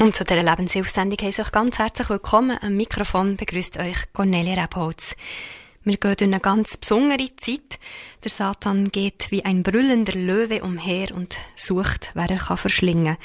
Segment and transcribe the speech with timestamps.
[0.00, 2.56] Und zu dieser Lebenshilfsendung heiße euch ganz herzlich willkommen.
[2.62, 5.14] Am Mikrofon begrüßt euch Cornelia Rebholz.
[5.84, 7.78] Wir gehen durch eine ganz besondere Zeit.
[8.24, 13.18] Der Satan geht wie ein brüllender Löwe umher und sucht, wer er kann verschlingen.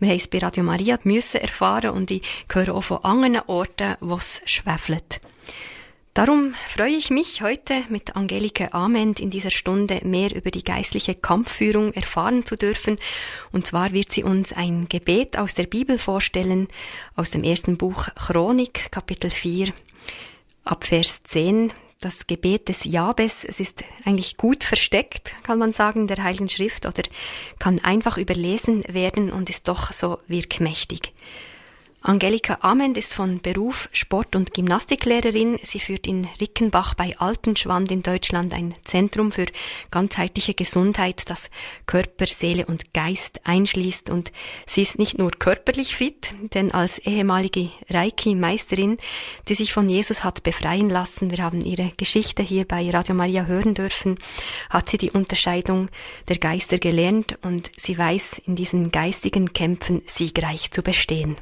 [0.00, 2.20] Wir haben es bei Radio Maria müssen erfahren und ich
[2.52, 5.22] höre auch von anderen Orten, wo es schwefelt.
[6.18, 11.14] Darum freue ich mich heute mit Angelike Ament in dieser Stunde mehr über die geistliche
[11.14, 12.96] Kampfführung erfahren zu dürfen.
[13.52, 16.66] Und zwar wird sie uns ein Gebet aus der Bibel vorstellen,
[17.14, 19.72] aus dem ersten Buch Chronik, Kapitel 4,
[20.64, 21.72] ab Vers 10.
[22.00, 26.84] Das Gebet des Jabes, es ist eigentlich gut versteckt, kann man sagen, der Heiligen Schrift,
[26.84, 27.04] oder
[27.60, 31.12] kann einfach überlesen werden und ist doch so wirkmächtig.
[32.08, 35.58] Angelika Amend ist von Beruf Sport- und Gymnastiklehrerin.
[35.62, 39.44] Sie führt in Rickenbach bei Altenschwand in Deutschland ein Zentrum für
[39.90, 41.50] ganzheitliche Gesundheit, das
[41.84, 44.08] Körper, Seele und Geist einschließt.
[44.08, 44.32] Und
[44.64, 48.96] sie ist nicht nur körperlich fit, denn als ehemalige Reiki-Meisterin,
[49.48, 53.44] die sich von Jesus hat befreien lassen, wir haben ihre Geschichte hier bei Radio Maria
[53.44, 54.18] hören dürfen,
[54.70, 55.90] hat sie die Unterscheidung
[56.28, 61.36] der Geister gelernt und sie weiß, in diesen geistigen Kämpfen siegreich zu bestehen.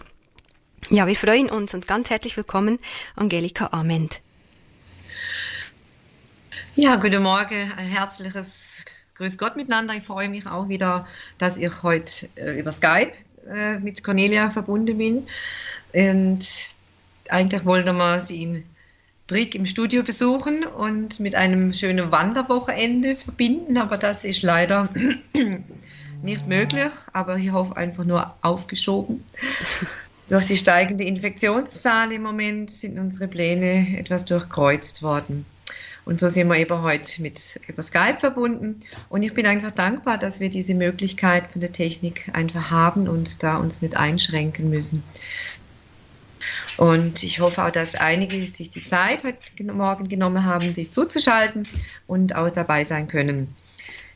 [0.88, 2.78] Ja, wir freuen uns und ganz herzlich willkommen,
[3.16, 4.20] Angelika Ament.
[6.76, 8.84] Ja, guten Morgen, ein herzliches
[9.16, 9.94] Grüß Gott miteinander.
[9.94, 13.10] Ich freue mich auch wieder, dass ich heute äh, über Skype
[13.50, 15.26] äh, mit Cornelia verbunden bin.
[15.92, 16.46] Und
[17.30, 18.64] eigentlich wollten wir sie in
[19.26, 24.88] Brick im Studio besuchen und mit einem schönen Wanderwochenende verbinden, aber das ist leider
[26.22, 26.90] nicht möglich.
[27.12, 29.24] Aber ich hoffe einfach nur aufgeschoben.
[30.28, 35.46] Durch die steigende Infektionszahl im Moment sind unsere Pläne etwas durchkreuzt worden.
[36.04, 38.82] Und so sind wir eben heute mit über Skype verbunden.
[39.08, 43.42] Und ich bin einfach dankbar, dass wir diese Möglichkeit von der Technik einfach haben und
[43.42, 45.02] da uns nicht einschränken müssen.
[46.76, 49.38] Und ich hoffe auch, dass einige sich die Zeit heute
[49.72, 51.66] Morgen genommen haben, sich zuzuschalten
[52.06, 53.54] und auch dabei sein können.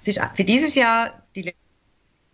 [0.03, 1.55] Es ist für dieses Jahr die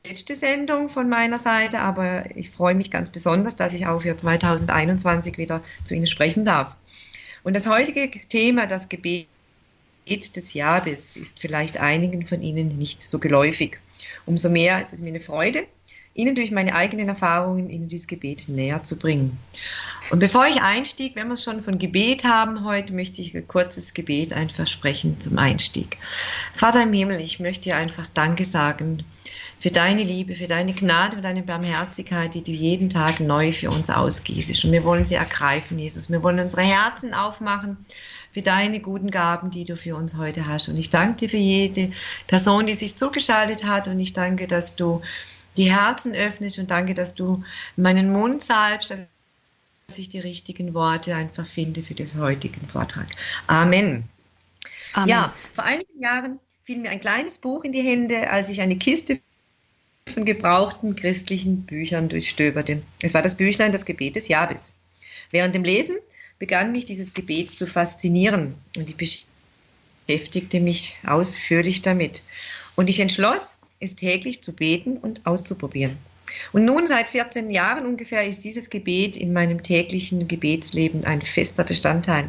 [0.09, 4.17] letzte Sendung von meiner Seite, aber ich freue mich ganz besonders, dass ich auch für
[4.17, 6.75] 2021 wieder zu Ihnen sprechen darf.
[7.43, 9.27] Und das heutige Thema, das Gebet
[10.09, 13.79] des Jahres, ist vielleicht einigen von Ihnen nicht so geläufig.
[14.25, 15.65] Umso mehr ist es mir eine Freude,
[16.15, 19.39] Ihnen durch meine eigenen Erfahrungen in dieses Gebet näher zu bringen.
[20.11, 23.47] Und bevor ich einstieg, wenn wir es schon von Gebet haben heute, möchte ich ein
[23.47, 25.99] kurzes Gebet einfach sprechen zum Einstieg.
[26.55, 29.05] Vater im Himmel, ich möchte dir einfach Danke sagen
[29.59, 33.71] für deine Liebe, für deine Gnade und deine Barmherzigkeit, die du jeden Tag neu für
[33.71, 34.65] uns ausgießt.
[34.65, 36.11] Und wir wollen sie ergreifen, Jesus.
[36.11, 37.79] Wir wollen unsere Herzen aufmachen
[38.33, 40.69] für deine guten Gaben, die du für uns heute hast.
[40.69, 41.91] Und ich danke dir für jede
[42.27, 43.89] Person, die sich zugeschaltet hat.
[43.89, 45.01] Und ich danke, dass du
[45.57, 47.43] die Herzen öffnest und danke, dass du
[47.77, 53.07] meinen Mund salbst, dass ich die richtigen Worte einfach finde für den heutigen Vortrag.
[53.47, 54.05] Amen.
[54.93, 55.09] Amen.
[55.09, 58.77] Ja, vor einigen Jahren fiel mir ein kleines Buch in die Hände, als ich eine
[58.77, 59.21] Kiste
[60.09, 62.83] von gebrauchten christlichen Büchern durchstöberte.
[63.03, 64.71] Es war das Büchlein Das Gebet des Jabes.
[65.31, 65.97] Während dem Lesen
[66.39, 72.23] begann mich dieses Gebet zu faszinieren und ich beschäftigte mich ausführlich damit.
[72.77, 75.99] Und ich entschloss, es täglich zu beten und auszuprobieren.
[76.53, 81.65] Und nun seit 14 Jahren ungefähr ist dieses Gebet in meinem täglichen Gebetsleben ein fester
[81.65, 82.29] Bestandteil.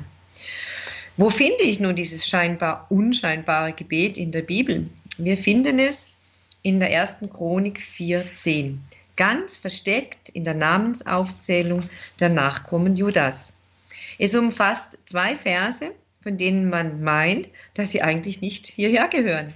[1.16, 4.88] Wo finde ich nun dieses scheinbar unscheinbare Gebet in der Bibel?
[5.18, 6.10] Wir finden es
[6.62, 8.78] in der ersten Chronik 4.10,
[9.16, 13.54] ganz versteckt in der Namensaufzählung der Nachkommen Judas.
[14.20, 15.92] Es umfasst zwei Verse,
[16.22, 19.54] von denen man meint, dass sie eigentlich nicht hierher gehören.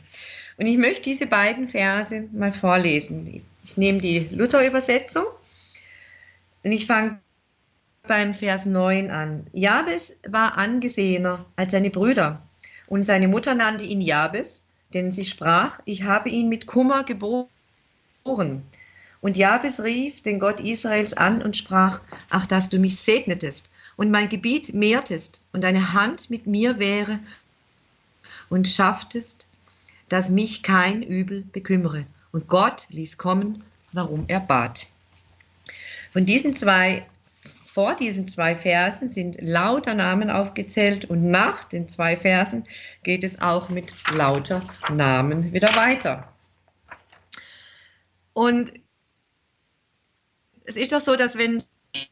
[0.58, 3.44] Und ich möchte diese beiden Verse mal vorlesen.
[3.64, 5.26] Ich nehme die Luther-Übersetzung
[6.64, 7.20] und ich fange
[8.08, 9.48] beim Vers 9 an.
[9.54, 12.42] Jabes war angesehener als seine Brüder
[12.88, 14.64] und seine Mutter nannte ihn Jabes,
[14.94, 18.64] denn sie sprach, ich habe ihn mit Kummer geboren.
[19.22, 24.12] Und Jabes rief den Gott Israels an und sprach, ach, dass du mich segnetest und
[24.12, 27.20] mein Gebiet mehrtest und deine Hand mit mir wäre
[28.50, 29.48] und schafftest,
[30.10, 32.06] dass mich kein Übel bekümmere.
[32.32, 34.88] Und Gott ließ kommen, warum er bat.
[36.12, 37.06] Von diesen zwei
[37.74, 42.66] vor diesen zwei Versen sind lauter Namen aufgezählt und nach den zwei Versen
[43.04, 46.28] geht es auch mit lauter Namen wieder weiter.
[48.34, 48.74] Und
[50.66, 51.64] es ist doch so, dass wenn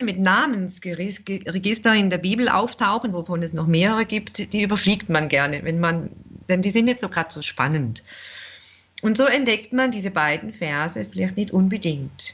[0.02, 5.64] mit Namensregister in der Bibel auftauchen, wovon es noch mehrere gibt, die überfliegt man gerne,
[5.66, 6.10] wenn man,
[6.48, 8.02] denn die sind jetzt so gerade so spannend.
[9.02, 12.34] Und so entdeckt man diese beiden Verse vielleicht nicht unbedingt.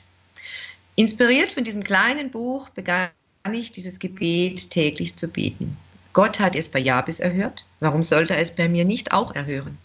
[0.96, 3.10] Inspiriert von diesem kleinen Buch begann
[3.52, 5.78] ich dieses Gebet täglich zu beten.
[6.14, 7.66] Gott hat es bei Jabes erhört.
[7.82, 9.78] Warum sollte er es bei mir nicht auch erhören?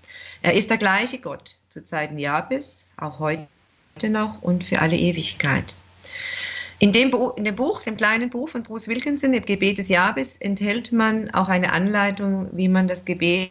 [0.43, 3.49] Er ist der gleiche Gott zu Zeiten Jabes, auch heute
[4.09, 5.75] noch und für alle Ewigkeit.
[6.79, 9.89] In dem, Buch, in dem Buch, dem kleinen Buch von Bruce Wilkinson, dem Gebet des
[9.89, 13.51] Jabes, enthält man auch eine Anleitung, wie man das Gebet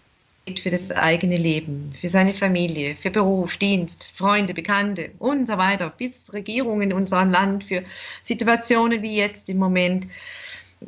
[0.57, 5.89] für das eigene Leben, für seine Familie, für Beruf, Dienst, Freunde, Bekannte und so weiter,
[5.89, 7.83] bis Regierungen in unserem Land, für
[8.23, 10.07] Situationen wie jetzt im Moment,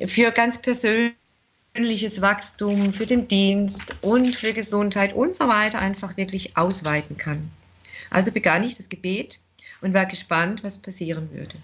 [0.08, 6.56] für ganz persönliches Wachstum, für den Dienst und für Gesundheit und so weiter einfach wirklich
[6.56, 7.52] ausweiten kann.
[8.10, 9.40] Also begann ich das Gebet
[9.82, 11.56] und war gespannt, was passieren würde.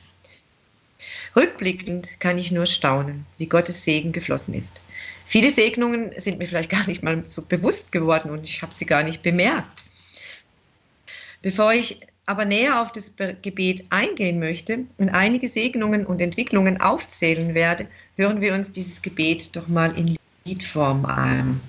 [1.36, 4.82] Rückblickend kann ich nur staunen, wie Gottes Segen geflossen ist.
[5.26, 8.86] Viele Segnungen sind mir vielleicht gar nicht mal so bewusst geworden und ich habe sie
[8.86, 9.84] gar nicht bemerkt.
[11.42, 17.54] Bevor ich aber näher auf das Gebet eingehen möchte und einige Segnungen und Entwicklungen aufzählen
[17.54, 17.88] werde,
[18.18, 21.62] hören wir uns dieses Gebet doch mal in Liedform an.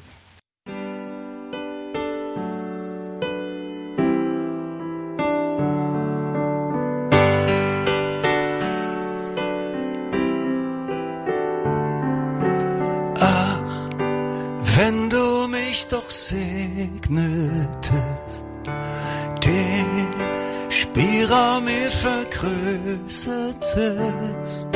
[21.65, 24.69] Mir vergrößertest.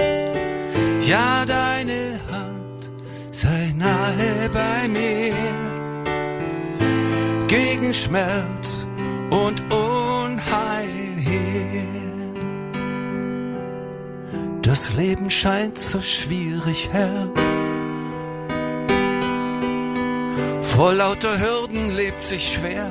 [1.02, 2.90] Ja, deine Hand
[3.31, 5.32] sei nahe bei mir,
[7.46, 8.88] gegen Schmerz
[9.31, 11.84] und Unheil her.
[14.62, 17.28] Das Leben scheint so schwierig, Herr
[20.62, 22.90] Vor lauter Hürden lebt sich schwer.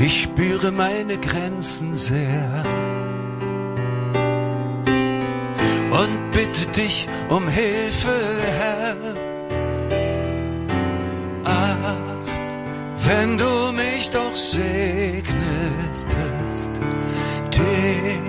[0.00, 2.64] Ich spüre meine Grenzen sehr.
[5.90, 8.18] Und bitte dich um Hilfe,
[8.58, 8.96] Herr.
[11.44, 11.76] Ach,
[13.06, 16.08] wenn du mich doch segnest,
[17.56, 18.22] den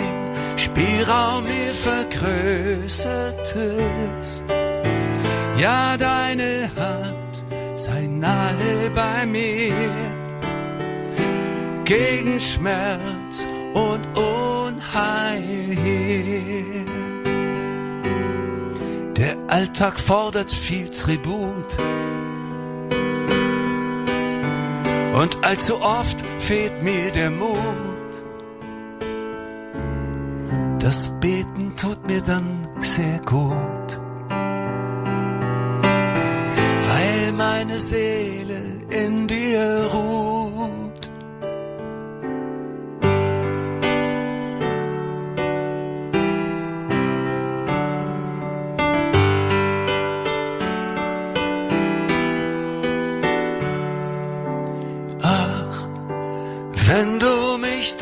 [0.58, 4.46] Spielraum mir vergrößertest
[5.62, 7.46] ja, deine Hand
[7.76, 10.21] sei nahe bei mir.
[11.92, 16.86] Gegen Schmerz und Unheil hier.
[19.18, 21.78] Der Alltag fordert viel Tribut.
[25.20, 28.14] Und allzu oft fehlt mir der Mut.
[30.80, 34.00] Das Beten tut mir dann sehr gut.
[37.38, 40.91] meine Seele in dir ruht.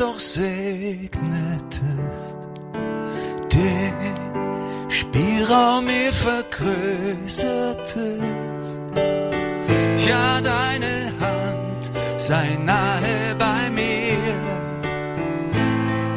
[0.00, 1.10] Doch segnetest,
[3.52, 3.94] den
[4.88, 8.82] Spielraum mir vergrößertest
[10.10, 14.16] ja deine Hand sei nahe bei mir.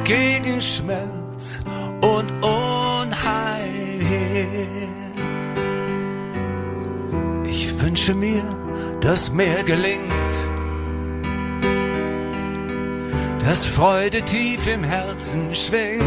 [0.04, 1.62] Gegen Schmerz
[2.02, 4.48] und Unheil her.
[7.46, 8.44] Ich wünsche mir,
[9.02, 10.23] dass mehr gelingt,
[13.46, 16.04] dass Freude tief im Herzen schwingt.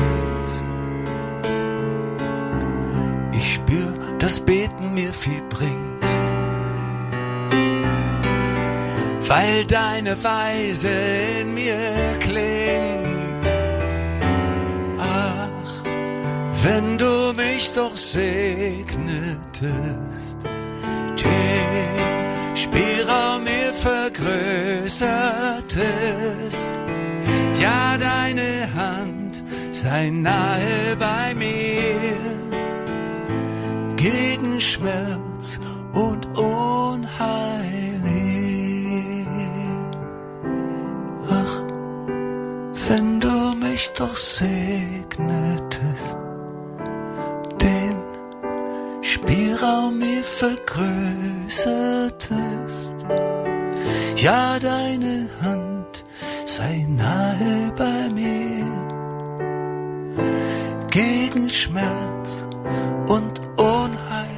[3.33, 5.97] Ich spür, dass Beten mir viel bringt.
[9.29, 10.91] weil deine Weise
[11.41, 13.47] in mir klingt.
[14.99, 15.49] Ach,
[16.63, 19.17] wenn du mich doch segnetest,
[21.23, 26.71] den Spielraum mir vergrößertest,
[27.61, 32.17] ja deine Hand sei nahe bei mir
[33.97, 35.61] gegen Schmerz
[35.93, 37.77] und Unheil.
[42.89, 46.17] wenn du mich doch segnetest,
[47.61, 47.97] den
[49.03, 52.95] Spielraum mir vergrößertest.
[54.17, 55.66] Ja, deine Hand
[56.57, 58.65] sei nahe bei mir.
[60.91, 62.49] Gegen Schmerz
[63.09, 64.37] und Unheil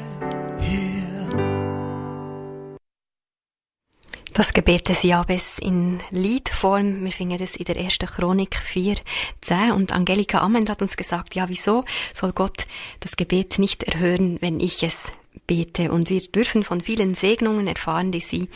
[4.35, 8.97] Das Gebet des Jabes in Liedform, wir finden das in der ersten Chronik 4,
[9.41, 11.85] 10 und Angelika Amend hat uns gesagt, ja wieso
[12.15, 12.67] soll Gott
[12.99, 15.13] das Gebet nicht erhören, wenn ich es
[15.47, 15.93] bete?
[15.93, 18.49] Und wir dürfen von vielen Segnungen erfahren, die sie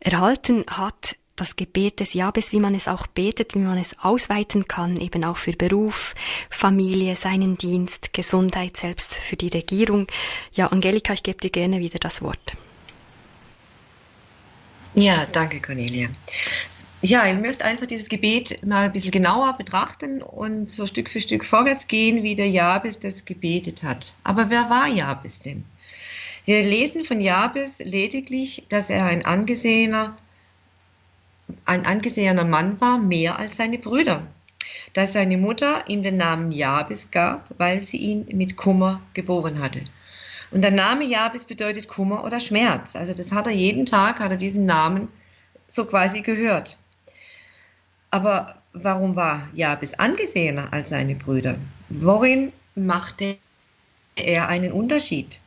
[0.00, 4.66] erhalten hat, das Gebet des Jabes, wie man es auch betet, wie man es ausweiten
[4.66, 6.14] kann, eben auch für Beruf,
[6.50, 10.06] Familie, seinen Dienst, Gesundheit, selbst für die Regierung.
[10.52, 12.56] Ja, Angelika, ich gebe dir gerne wieder das Wort.
[14.94, 16.08] Ja, danke Cornelia.
[17.02, 21.20] Ja, ich möchte einfach dieses Gebet mal ein bisschen genauer betrachten und so Stück für
[21.20, 24.14] Stück vorwärts gehen, wie der Jabes das gebetet hat.
[24.24, 25.64] Aber wer war Jabes denn?
[26.46, 30.16] Wir lesen von Jabes lediglich, dass er ein angesehener,
[31.64, 34.26] ein angesehener Mann war, mehr als seine Brüder.
[34.92, 39.82] Dass seine Mutter ihm den Namen Jabes gab, weil sie ihn mit Kummer geboren hatte.
[40.50, 42.96] Und der Name Jabes bedeutet Kummer oder Schmerz.
[42.96, 45.08] Also das hat er jeden Tag, hat er diesen Namen
[45.68, 46.78] so quasi gehört.
[48.10, 51.56] Aber warum war Jabes angesehener als seine Brüder?
[51.88, 53.36] Worin machte
[54.14, 55.40] er einen Unterschied?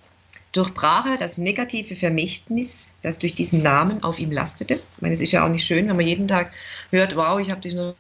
[0.52, 4.76] Durchbrach er das negative Vermächtnis, das durch diesen Namen auf ihm lastete?
[4.76, 6.52] Ich meine, es ist ja auch nicht schön, wenn man jeden Tag
[6.90, 7.96] hört, wow, ich habe dich nur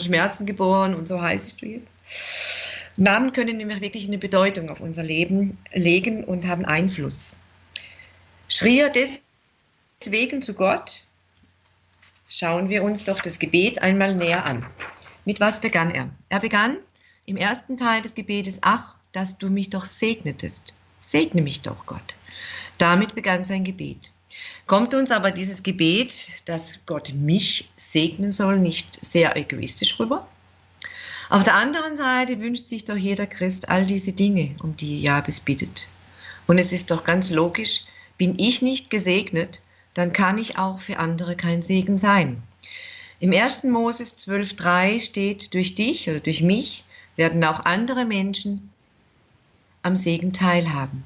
[0.00, 1.98] Schmerzen geboren und so heißt du jetzt.
[2.96, 7.36] Namen können nämlich wirklich eine Bedeutung auf unser Leben legen und haben Einfluss.
[8.48, 11.04] Schrie er deswegen zu Gott?
[12.28, 14.64] Schauen wir uns doch das Gebet einmal näher an.
[15.26, 16.08] Mit was begann er?
[16.30, 16.78] Er begann
[17.26, 20.74] im ersten Teil des Gebetes, ach, dass du mich doch segnetest.
[21.00, 22.14] Segne mich doch, Gott.
[22.78, 24.10] Damit begann sein Gebet.
[24.66, 30.26] Kommt uns aber dieses Gebet, dass Gott mich segnen soll, nicht sehr egoistisch rüber?
[31.28, 35.40] Auf der anderen Seite wünscht sich doch jeder Christ all diese Dinge, um die Jabes
[35.40, 35.88] bittet.
[36.46, 37.82] Und es ist doch ganz logisch,
[38.18, 39.60] bin ich nicht gesegnet,
[39.94, 42.42] dann kann ich auch für andere kein Segen sein.
[43.18, 43.64] Im 1.
[43.64, 46.84] Moses 12.3 steht, durch dich oder durch mich
[47.16, 48.70] werden auch andere Menschen
[49.86, 51.04] am Segen teilhaben.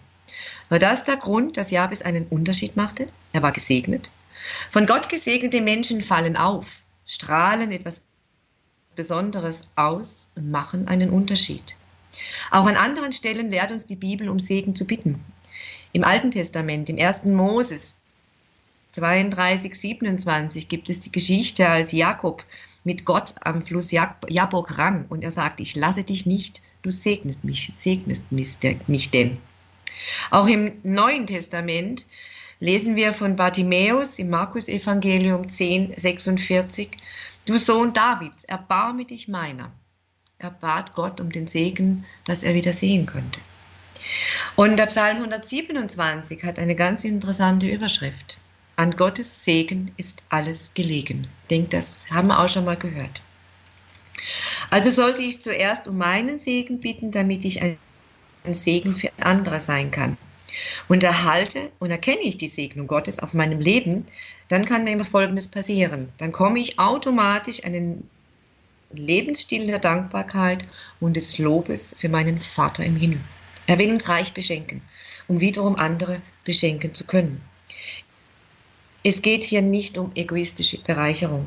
[0.71, 3.09] War das der Grund, dass Jabes einen Unterschied machte?
[3.33, 4.11] Er war gesegnet.
[4.71, 8.01] Von Gott gesegnete Menschen fallen auf, strahlen etwas
[8.97, 11.77] Besonderes aus und machen einen Unterschied.
[12.51, 15.23] Auch an anderen Stellen lehrt uns die Bibel, um Segen zu bitten.
[15.93, 17.25] Im Alten Testament, im 1.
[17.27, 17.97] Moses
[18.93, 22.45] 32, 27 gibt es die Geschichte, als Jakob
[22.83, 27.45] mit Gott am Fluss Jabok rang und er sagt, ich lasse dich nicht, du segnest
[27.45, 29.39] mich, segnest mich denn.
[30.31, 32.07] Auch im Neuen Testament
[32.61, 36.91] lesen wir von Bartimäus im Markus Evangelium 10, 46,
[37.47, 39.73] Du Sohn Davids, erbarme dich meiner.
[40.39, 43.41] Er bat Gott um den Segen, dass er wieder sehen könnte.
[44.57, 48.39] Und der Psalm 127 hat eine ganz interessante Überschrift.
[48.77, 51.29] An Gottes Segen ist alles gelegen.
[51.43, 53.21] Ich denke, das haben wir auch schon mal gehört.
[54.71, 57.77] Also sollte ich zuerst um meinen Segen bitten, damit ich ein
[58.51, 60.17] Segen für andere sein kann
[60.89, 64.07] und erhalte und erkenne ich die Segnung Gottes auf meinem Leben,
[64.49, 66.13] dann kann mir immer Folgendes passieren.
[66.19, 68.09] Dann komme ich automatisch einen
[68.93, 70.65] Lebensstil der Dankbarkeit
[70.99, 73.21] und des Lobes für meinen Vater im Himmel.
[73.67, 74.83] Er will uns reich beschenken,
[75.29, 77.41] um wiederum andere beschenken zu können.
[79.05, 81.47] Es geht hier nicht um egoistische Bereicherung.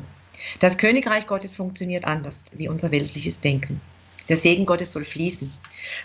[0.58, 3.80] Das Königreich Gottes funktioniert anders wie unser weltliches Denken.
[4.28, 5.52] Der Segen Gottes soll fließen.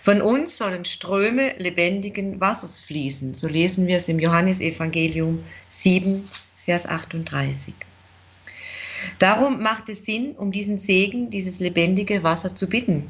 [0.02, 3.36] Von uns sollen Ströme lebendigen Wassers fließen.
[3.36, 6.30] So lesen wir es im Johannesevangelium 7,
[6.66, 7.74] Vers 38.
[9.18, 13.10] Darum macht es Sinn, um diesen Segen, dieses lebendige Wasser zu bitten.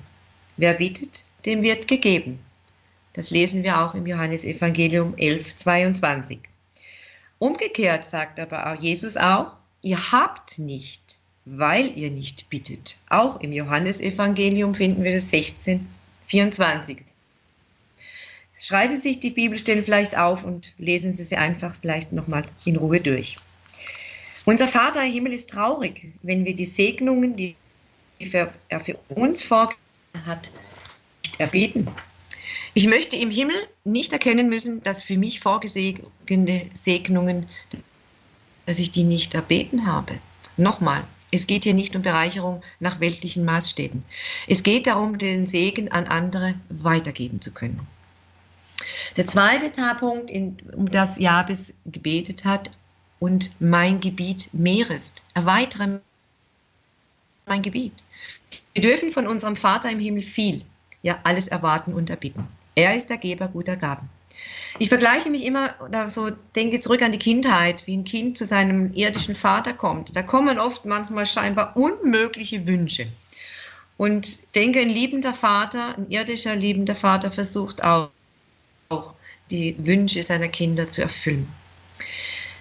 [0.57, 2.39] Wer bittet, dem wird gegeben.
[3.13, 6.39] Das lesen wir auch im Johannesevangelium 11, 22.
[7.39, 11.18] Umgekehrt sagt aber auch Jesus auch, ihr habt nicht,
[11.51, 12.97] weil ihr nicht bittet.
[13.09, 15.87] Auch im Johannesevangelium finden wir das 16,
[16.27, 16.97] 24.
[18.55, 22.75] Schreiben Sie sich die Bibelstellen vielleicht auf und lesen Sie sie einfach vielleicht nochmal in
[22.75, 23.37] Ruhe durch.
[24.45, 27.55] Unser Vater im Himmel ist traurig, wenn wir die Segnungen, die
[28.19, 29.79] er für uns vorgesehen
[30.25, 30.51] hat,
[31.23, 31.87] nicht erbeten.
[32.73, 37.47] Ich möchte im Himmel nicht erkennen müssen, dass für mich vorgesehene Segnungen,
[38.65, 40.19] dass ich die nicht erbeten habe.
[40.57, 44.03] Nochmal, es geht hier nicht um Bereicherung nach weltlichen Maßstäben.
[44.47, 47.87] Es geht darum, den Segen an andere weitergeben zu können.
[49.17, 50.31] Der zweite Punkt,
[50.73, 52.71] um das Jabes gebetet hat,
[53.19, 55.99] und mein Gebiet mehrest, erweitere
[57.45, 57.93] mein Gebiet.
[58.73, 60.63] Wir dürfen von unserem Vater im Himmel viel,
[61.01, 62.47] ja alles erwarten und erbitten.
[62.75, 64.09] Er ist der Geber guter Gaben.
[64.77, 68.45] Ich vergleiche mich immer, oder so denke zurück an die Kindheit, wie ein Kind zu
[68.45, 70.15] seinem irdischen Vater kommt.
[70.15, 73.07] Da kommen oft manchmal scheinbar unmögliche Wünsche.
[73.97, 78.09] Und denke, ein liebender Vater, ein irdischer liebender Vater versucht auch,
[78.87, 79.13] auch
[79.51, 81.51] die Wünsche seiner Kinder zu erfüllen.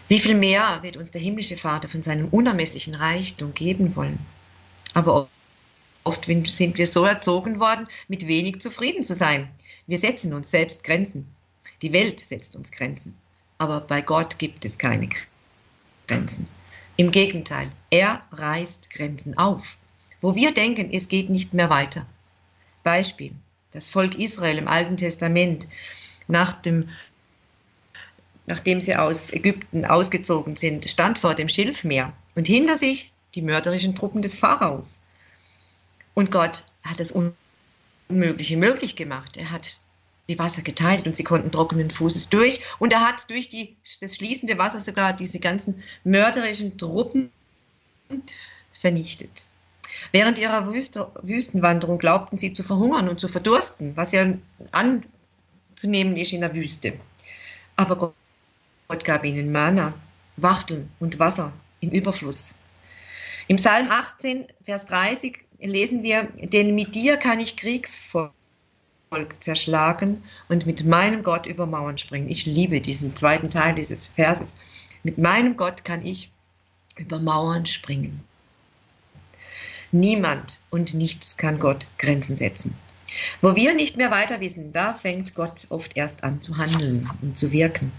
[0.08, 4.18] Wie viel mehr wird uns der himmlische Vater von seinem unermesslichen Reichtum geben wollen?
[4.94, 5.28] Aber
[6.02, 9.49] oft sind wir so erzogen worden, mit wenig zufrieden zu sein.
[9.87, 11.38] Wir setzen uns selbst Grenzen.
[11.82, 13.16] Die Welt setzt uns Grenzen.
[13.58, 15.08] Aber bei Gott gibt es keine
[16.06, 16.49] Grenzen.
[16.97, 19.76] Im Gegenteil, er reißt Grenzen auf
[20.20, 22.06] wo wir denken, es geht nicht mehr weiter.
[22.82, 23.32] Beispiel,
[23.73, 25.68] das Volk Israel im Alten Testament,
[26.26, 26.88] nach dem,
[28.47, 33.94] nachdem sie aus Ägypten ausgezogen sind, stand vor dem Schilfmeer und hinter sich die mörderischen
[33.94, 34.99] Truppen des Pharaos.
[36.14, 37.12] Und Gott hat das
[38.08, 39.37] Unmögliche möglich gemacht.
[39.37, 39.80] Er hat
[40.28, 42.61] die Wasser geteilt und sie konnten trockenen Fußes durch.
[42.78, 47.30] Und er hat durch die, das schließende Wasser sogar diese ganzen mörderischen Truppen
[48.73, 49.44] vernichtet.
[50.12, 54.35] Während ihrer Wüste, Wüstenwanderung glaubten sie zu verhungern und zu verdursten, was ja
[54.70, 56.92] anzunehmen ist in der Wüste.
[57.76, 58.12] Aber
[58.88, 59.94] Gott gab ihnen Mana,
[60.37, 62.54] Wachteln und Wasser im Überfluss.
[63.49, 67.56] Im Psalm 18, Vers 30 lesen wir, denn mit dir kann ich
[69.09, 72.29] Kriegsvolk zerschlagen und mit meinem Gott über Mauern springen.
[72.29, 74.57] Ich liebe diesen zweiten Teil dieses Verses.
[75.03, 76.31] Mit meinem Gott kann ich
[76.97, 78.23] über Mauern springen.
[79.93, 82.75] Niemand und nichts kann Gott Grenzen setzen.
[83.41, 87.38] Wo wir nicht mehr weiter wissen, da fängt Gott oft erst an zu handeln und
[87.38, 87.91] zu wirken.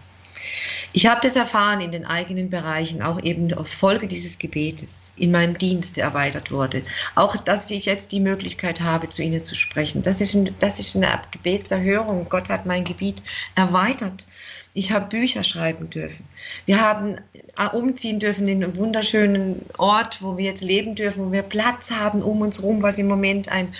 [0.91, 5.31] Ich habe das erfahren in den eigenen Bereichen, auch eben auf Folge dieses Gebetes in
[5.31, 6.81] meinem Dienst erweitert wurde.
[7.13, 10.01] Auch, dass ich jetzt die Möglichkeit habe, zu Ihnen zu sprechen.
[10.01, 12.27] Das ist, ein, das ist eine Gebetserhörung.
[12.29, 13.21] Gott hat mein Gebiet
[13.55, 14.25] erweitert.
[14.73, 16.25] Ich habe Bücher schreiben dürfen.
[16.65, 17.15] Wir haben
[17.57, 21.91] äh, umziehen dürfen in einen wunderschönen Ort, wo wir jetzt leben dürfen, wo wir Platz
[21.91, 23.73] haben um uns herum, was im Moment ein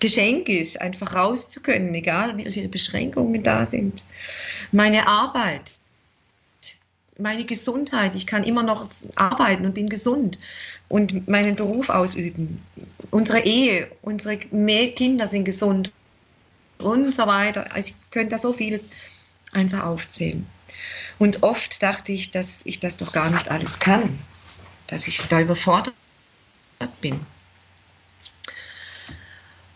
[0.00, 4.04] Geschenk ist, einfach raus zu können, egal welche Beschränkungen da sind.
[4.72, 5.78] Meine Arbeit,
[7.18, 10.38] meine Gesundheit, ich kann immer noch arbeiten und bin gesund
[10.88, 12.62] und meinen Beruf ausüben.
[13.10, 15.92] Unsere Ehe, unsere Kinder sind gesund
[16.78, 17.72] und so weiter.
[17.72, 18.88] Also ich könnte da so vieles
[19.52, 20.46] einfach aufzählen.
[21.18, 24.18] Und oft dachte ich, dass ich das doch gar nicht alles kann,
[24.88, 25.94] dass ich da überfordert
[27.00, 27.20] bin.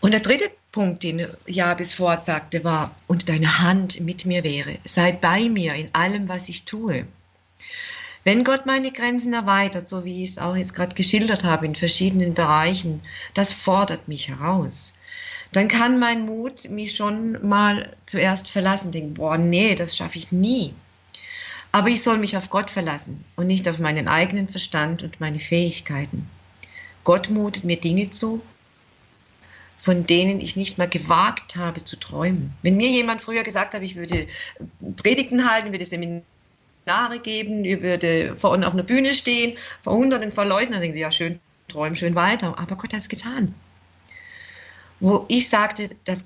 [0.01, 5.11] Und der dritte Punkt, den Jabes sagte, war, und deine Hand mit mir wäre, sei
[5.11, 7.07] bei mir in allem, was ich tue.
[8.23, 11.75] Wenn Gott meine Grenzen erweitert, so wie ich es auch jetzt gerade geschildert habe in
[11.75, 13.01] verschiedenen Bereichen,
[13.33, 14.93] das fordert mich heraus
[15.51, 20.31] dann kann mein Mut mich schon mal zuerst verlassen, denken, boah, nee, das schaffe ich
[20.31, 20.73] nie.
[21.71, 25.39] Aber ich soll mich auf Gott verlassen und nicht auf meinen eigenen Verstand und meine
[25.39, 26.29] Fähigkeiten.
[27.03, 28.41] Gott mutet mir Dinge zu,
[29.77, 32.53] von denen ich nicht mal gewagt habe zu träumen.
[32.61, 34.27] Wenn mir jemand früher gesagt hat, ich würde
[34.97, 36.23] Predigten halten, würde Seminare
[37.21, 41.01] geben, ich würde vorne auf einer Bühne stehen, vor Hunderten von Leuten, dann denke ich,
[41.01, 42.57] ja, schön, träumen schön weiter.
[42.57, 43.55] Aber Gott hat es getan
[44.99, 46.25] wo ich sagte, dass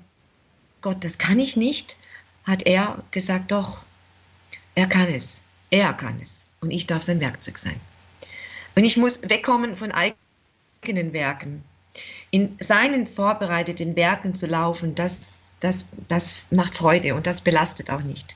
[0.80, 1.96] Gott, das kann ich nicht,
[2.44, 3.78] hat er gesagt, doch,
[4.74, 7.80] er kann es, er kann es und ich darf sein Werkzeug sein.
[8.74, 11.64] Und ich muss wegkommen von eigenen Werken.
[12.32, 18.02] In seinen vorbereiteten Werken zu laufen, das, das, das macht Freude und das belastet auch
[18.02, 18.34] nicht.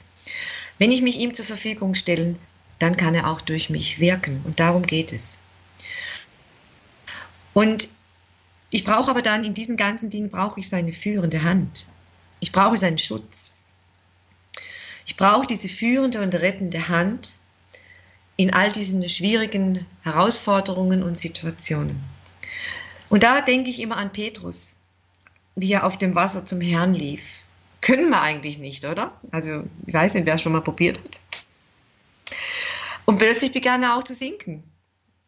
[0.79, 2.37] Wenn ich mich ihm zur Verfügung stelle,
[2.79, 5.39] dann kann er auch durch mich wirken und darum geht es.
[7.53, 7.89] Und
[8.71, 11.87] ich brauche aber dann in diesen ganzen Dingen brauche ich seine führende Hand.
[12.41, 13.53] Ich brauche seinen Schutz.
[15.07, 17.37] Ich brauche diese führende und rettende Hand
[18.37, 21.99] in all diesen schwierigen Herausforderungen und Situationen.
[23.09, 24.77] Und da denke ich immer an Petrus,
[25.57, 27.41] wie er auf dem Wasser zum Herrn lief.
[27.81, 29.13] Können wir eigentlich nicht, oder?
[29.31, 31.21] Also, ich weiß nicht, wer es schon mal probiert hat.
[33.05, 34.63] Und plötzlich begann er auch zu sinken.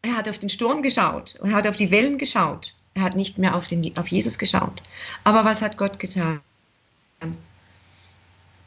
[0.01, 2.73] Er hat auf den Sturm geschaut und hat auf die Wellen geschaut.
[2.93, 4.83] Er hat nicht mehr auf, den, auf Jesus geschaut.
[5.23, 6.41] Aber was hat Gott getan?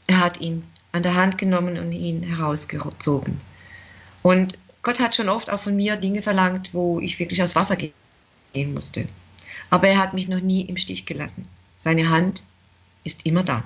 [0.07, 3.41] Er hat ihn an der Hand genommen und ihn herausgezogen.
[4.23, 7.77] Und Gott hat schon oft auch von mir Dinge verlangt, wo ich wirklich aus Wasser
[7.77, 9.09] gehen musste.
[9.71, 11.49] Aber er hat mich noch nie im Stich gelassen.
[11.77, 12.45] Seine Hand
[13.05, 13.63] ist immer da.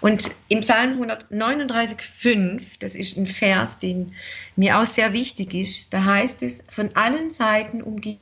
[0.00, 4.14] Und im Psalm 139,5, das ist ein Vers, den
[4.54, 8.20] mir auch sehr wichtig ist, da heißt es, von allen Seiten umgeben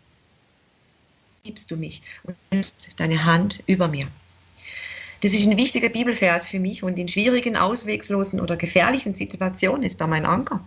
[1.44, 4.08] liebst du mich und deine Hand über mir.
[5.20, 10.00] Das ist ein wichtiger Bibelvers für mich und in schwierigen, auswegslosen oder gefährlichen Situationen ist
[10.00, 10.60] da mein Anker.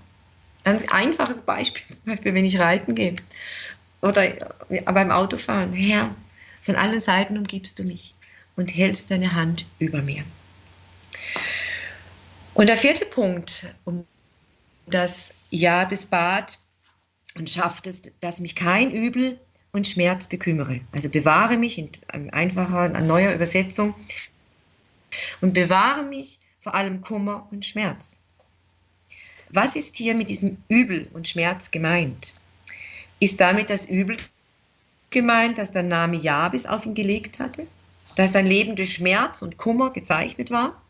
[0.64, 3.16] Ganz einfaches Beispiel, zum Beispiel, wenn ich reiten gehe
[4.02, 4.54] oder
[4.86, 5.74] beim Autofahren.
[5.74, 6.16] Herr,
[6.62, 8.14] von allen Seiten umgibst du mich
[8.58, 10.26] und hältst deine Hand über mir.
[12.54, 14.06] Und der vierte Punkt, um
[14.88, 16.60] das Ja bis Bad
[17.36, 19.40] und schafft es, dass mich kein Übel
[19.72, 20.82] und Schmerz bekümmere.
[20.92, 21.92] Also bewahre mich in
[22.32, 23.94] einfacher, in neuer Übersetzung
[25.40, 28.20] und bewahre mich vor allem Kummer und Schmerz.
[29.50, 32.34] Was ist hier mit diesem Übel und Schmerz gemeint?
[33.20, 34.18] Ist damit das Übel
[35.10, 37.68] gemeint, dass der Name Jabes auf ihn gelegt hatte?
[38.16, 40.82] Dass sein Leben durch Schmerz und Kummer gezeichnet war?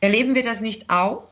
[0.00, 1.28] Erleben wir das nicht auch,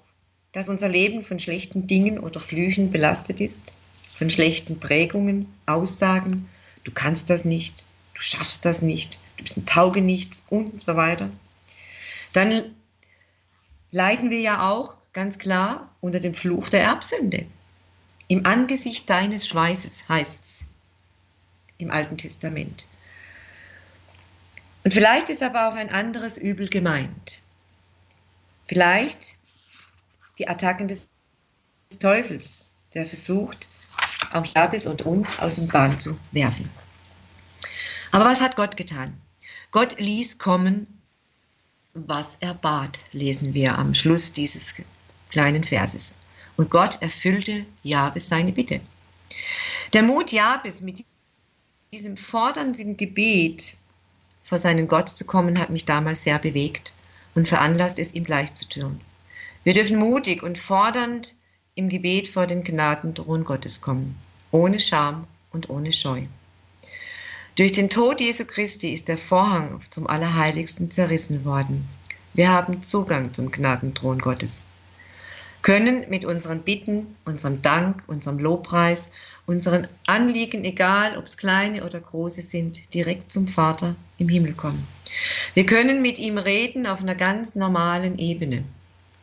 [0.53, 3.73] dass unser Leben von schlechten Dingen oder Flüchen belastet ist?
[4.14, 6.49] Von schlechten Prägungen, Aussagen,
[6.85, 11.31] du kannst das nicht, du schaffst das nicht, du bist ein Taugenichts und so weiter.
[12.33, 12.75] Dann
[13.90, 17.46] leiden wir ja auch ganz klar unter dem Fluch der Erbsünde.
[18.29, 20.64] Im Angesicht deines Schweißes heißt es
[21.79, 22.85] im Alten Testament.
[24.83, 27.38] Und vielleicht ist aber auch ein anderes Übel gemeint.
[28.66, 29.35] Vielleicht
[30.38, 31.11] die Attacken des
[32.01, 33.66] Teufels, der versucht,
[34.33, 36.71] auch Jabes und uns aus dem Bahn zu werfen.
[38.12, 39.21] Aber was hat Gott getan?
[39.71, 40.87] Gott ließ kommen,
[41.95, 44.75] was er bat, lesen wir am Schluss dieses
[45.31, 46.16] kleinen Verses.
[46.57, 48.81] Und Gott erfüllte Jabes seine Bitte.
[49.93, 51.05] Der Mut Jabes mit
[51.93, 53.77] diesem fordernden Gebet
[54.51, 56.93] vor seinen Gott zu kommen, hat mich damals sehr bewegt
[57.37, 59.01] und veranlasst es, ihm gleich zu tun.
[59.63, 61.37] Wir dürfen mutig und fordernd
[61.77, 64.19] im Gebet vor den Gnadenthron Gottes kommen,
[64.51, 66.23] ohne Scham und ohne Scheu.
[67.55, 71.89] Durch den Tod Jesu Christi ist der Vorhang zum Allerheiligsten zerrissen worden.
[72.35, 74.65] Wir haben Zugang zum Gnadenthron Gottes
[75.62, 79.11] können mit unseren Bitten, unserem Dank, unserem Lobpreis,
[79.46, 84.87] unseren Anliegen, egal ob es kleine oder große sind, direkt zum Vater im Himmel kommen.
[85.55, 88.64] Wir können mit ihm reden auf einer ganz normalen Ebene.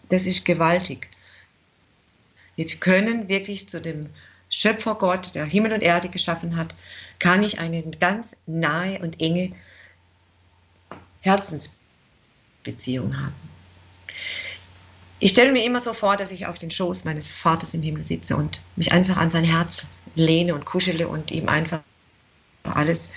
[0.10, 1.08] Das ist gewaltig.
[2.56, 4.08] Wir können wirklich zu dem
[4.50, 6.76] Schöpfer Gott, der Himmel und Erde geschaffen hat,
[7.20, 9.52] kann ich eine ganz nahe und enge
[11.22, 13.57] Herzensbeziehung haben.
[15.20, 18.04] Ich stelle mir immer so vor, dass ich auf den Schoß meines Vaters im Himmel
[18.04, 21.80] sitze und mich einfach an sein Herz lehne und kuschele und ihm einfach
[22.64, 23.10] alles,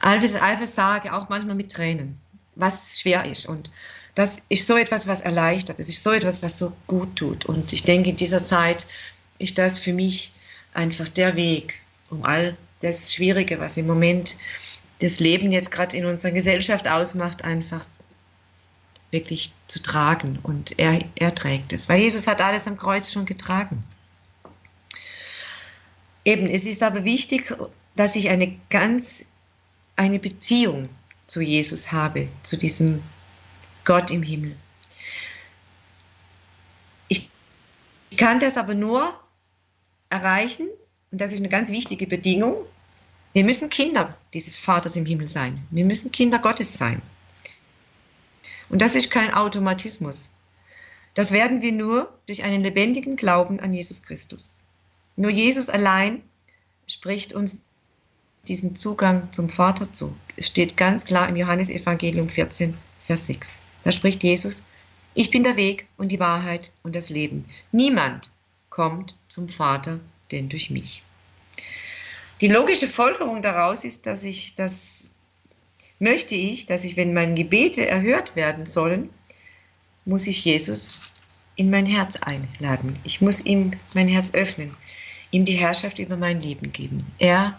[0.00, 2.20] alles, alles sage, auch manchmal mit Tränen,
[2.56, 3.46] was schwer ist.
[3.46, 3.70] Und
[4.14, 7.46] das ist so etwas, was erleichtert, das ist so etwas, was so gut tut.
[7.46, 8.86] Und ich denke, in dieser Zeit
[9.38, 10.32] ist das für mich
[10.74, 14.36] einfach der Weg, um all das Schwierige, was im Moment
[14.98, 17.86] das Leben jetzt gerade in unserer Gesellschaft ausmacht, einfach
[19.12, 20.40] wirklich zu tragen.
[20.42, 23.84] Und er, er trägt es, weil Jesus hat alles am Kreuz schon getragen.
[26.24, 27.54] Eben, es ist aber wichtig,
[27.94, 29.24] dass ich eine ganz,
[29.96, 30.88] eine Beziehung
[31.26, 33.02] zu Jesus habe, zu diesem
[33.84, 34.56] Gott im Himmel.
[37.08, 37.28] Ich
[38.16, 39.18] kann das aber nur
[40.10, 40.68] erreichen,
[41.10, 42.56] und das ist eine ganz wichtige Bedingung,
[43.32, 45.66] wir müssen Kinder dieses Vaters im Himmel sein.
[45.70, 47.00] Wir müssen Kinder Gottes sein.
[48.72, 50.30] Und das ist kein Automatismus.
[51.14, 54.60] Das werden wir nur durch einen lebendigen Glauben an Jesus Christus.
[55.14, 56.22] Nur Jesus allein
[56.86, 57.58] spricht uns
[58.48, 60.16] diesen Zugang zum Vater zu.
[60.36, 63.56] Es steht ganz klar im Johannesevangelium 14, Vers 6.
[63.84, 64.64] Da spricht Jesus,
[65.12, 67.44] ich bin der Weg und die Wahrheit und das Leben.
[67.72, 68.32] Niemand
[68.70, 71.02] kommt zum Vater denn durch mich.
[72.40, 75.11] Die logische Folgerung daraus ist, dass ich das
[76.02, 79.08] möchte ich, dass ich, wenn meine Gebete erhört werden sollen,
[80.04, 81.00] muss ich Jesus
[81.54, 82.98] in mein Herz einladen.
[83.04, 84.74] Ich muss ihm mein Herz öffnen,
[85.30, 86.98] ihm die Herrschaft über mein Leben geben.
[87.20, 87.56] Er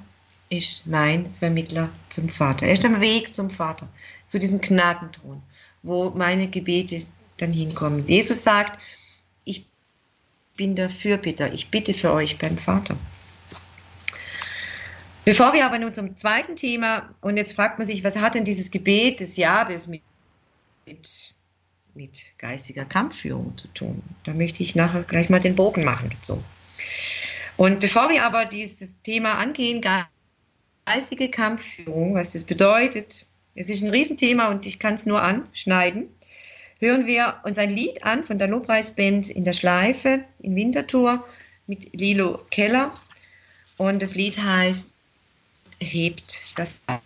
[0.49, 2.67] ist mein Vermittler zum Vater.
[2.67, 3.87] Er ist am Weg zum Vater,
[4.27, 5.41] zu diesem Gnadenthron,
[5.81, 7.01] wo meine Gebete
[7.37, 8.05] dann hinkommen.
[8.05, 8.77] Jesus sagt,
[9.45, 9.65] ich
[10.57, 12.97] bin der Fürbitter, ich bitte für euch beim Vater.
[15.25, 18.43] Bevor wir aber nun zum zweiten Thema, und jetzt fragt man sich, was hat denn
[18.43, 20.01] dieses Gebet des Jabes mit,
[20.85, 21.33] mit,
[21.93, 24.03] mit geistiger Kampfführung zu tun?
[24.25, 26.43] Da möchte ich nachher gleich mal den Bogen machen dazu.
[27.55, 29.81] Und bevor wir aber dieses Thema angehen,
[30.85, 36.09] geistige Kampfführung, was das bedeutet, es ist ein Riesenthema und ich kann es nur anschneiden,
[36.79, 41.23] hören wir uns ein Lied an von der Lobpreisband in der Schleife in Winterthur
[41.67, 42.99] mit Lilo Keller.
[43.77, 44.92] Und das Lied heißt
[45.83, 47.03] hebt das ab.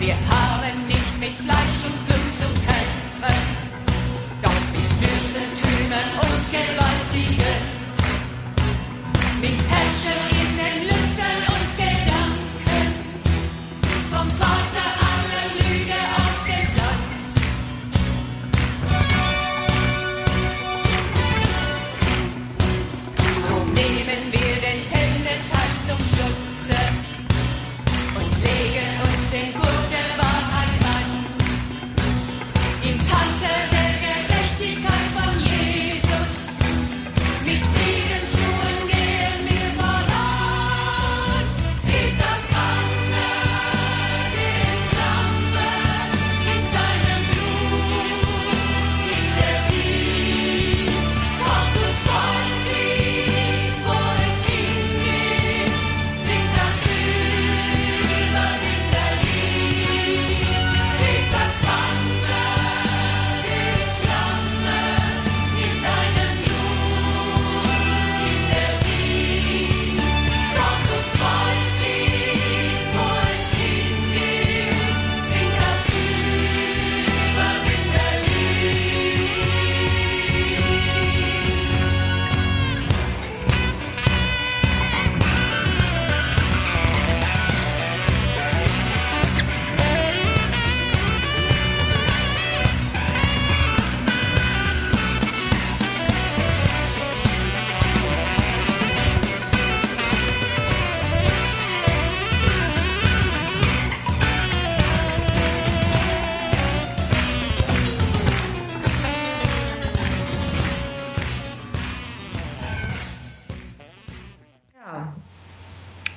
[0.00, 0.59] the high.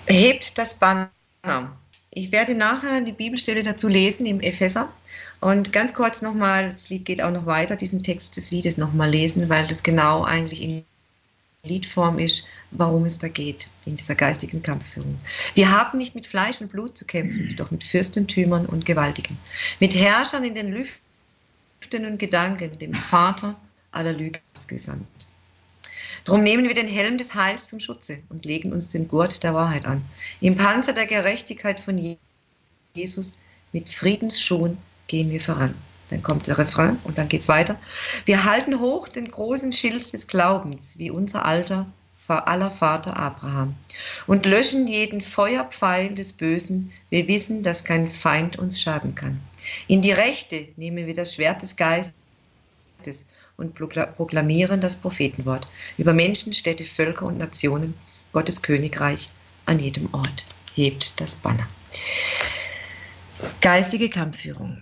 [0.08, 1.10] Hebt das Banner.
[2.12, 4.92] Ich werde nachher die Bibelstelle dazu lesen im Epheser.
[5.42, 9.10] Und ganz kurz nochmal, das Lied geht auch noch weiter, diesen Text des Liedes nochmal
[9.10, 10.86] lesen, weil das genau eigentlich in
[11.64, 15.18] Liedform ist, warum es da geht in dieser geistigen Kampfführung.
[15.54, 19.38] Wir haben nicht mit Fleisch und Blut zu kämpfen, doch mit Fürstentümern und Gewaltigen,
[19.80, 23.56] mit Herrschern in den Lüften und Gedanken, dem Vater
[23.92, 25.08] aller Lüge ausgesandt.
[26.26, 29.54] Drum nehmen wir den Helm des Heils zum Schutze und legen uns den Gurt der
[29.54, 30.02] Wahrheit an.
[30.40, 32.18] Im Panzer der Gerechtigkeit von
[32.94, 33.38] Jesus
[33.74, 35.76] mit Friedensschuhen gehen wir voran.
[36.10, 37.78] Dann kommt der Refrain und dann geht es weiter.
[38.26, 41.88] Wir halten hoch den großen Schild des Glaubens, wie unser alter
[42.28, 43.76] aller Vater Abraham,
[44.28, 46.92] und löschen jeden Feuerpfeil des Bösen.
[47.10, 49.42] Wir wissen, dass kein Feind uns schaden kann.
[49.88, 52.14] In die Rechte nehmen wir das Schwert des Geistes
[53.64, 57.94] und proklamieren das Prophetenwort über Menschen, Städte, Völker und Nationen,
[58.32, 59.30] Gottes Königreich
[59.66, 60.46] an jedem Ort.
[60.76, 61.68] Hebt das Banner.
[63.62, 64.82] Geistige Kampfführung.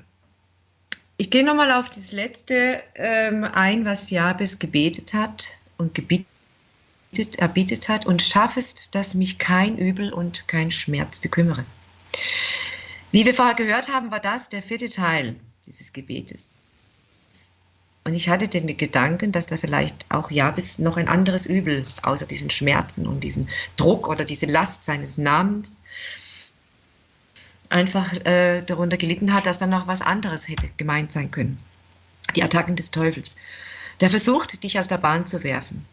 [1.17, 6.25] Ich gehe nochmal auf das letzte ähm, ein, was Jabes gebetet hat und gebietet,
[7.37, 11.65] erbietet hat und schaffest, dass mich kein Übel und kein Schmerz bekümmere.
[13.11, 15.35] Wie wir vorher gehört haben, war das der vierte Teil
[15.67, 16.51] dieses Gebetes.
[18.03, 22.25] Und ich hatte den Gedanken, dass da vielleicht auch Jabes noch ein anderes Übel, außer
[22.25, 25.83] diesen Schmerzen und diesen Druck oder diese Last seines Namens,
[27.69, 31.59] einfach äh, darunter gelitten hat, dass da noch was anderes hätte gemeint sein können.
[32.35, 33.37] Die Attacken des Teufels.
[33.99, 35.85] Der versucht, dich aus der Bahn zu werfen.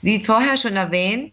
[0.00, 1.32] Wie vorher schon erwähnt,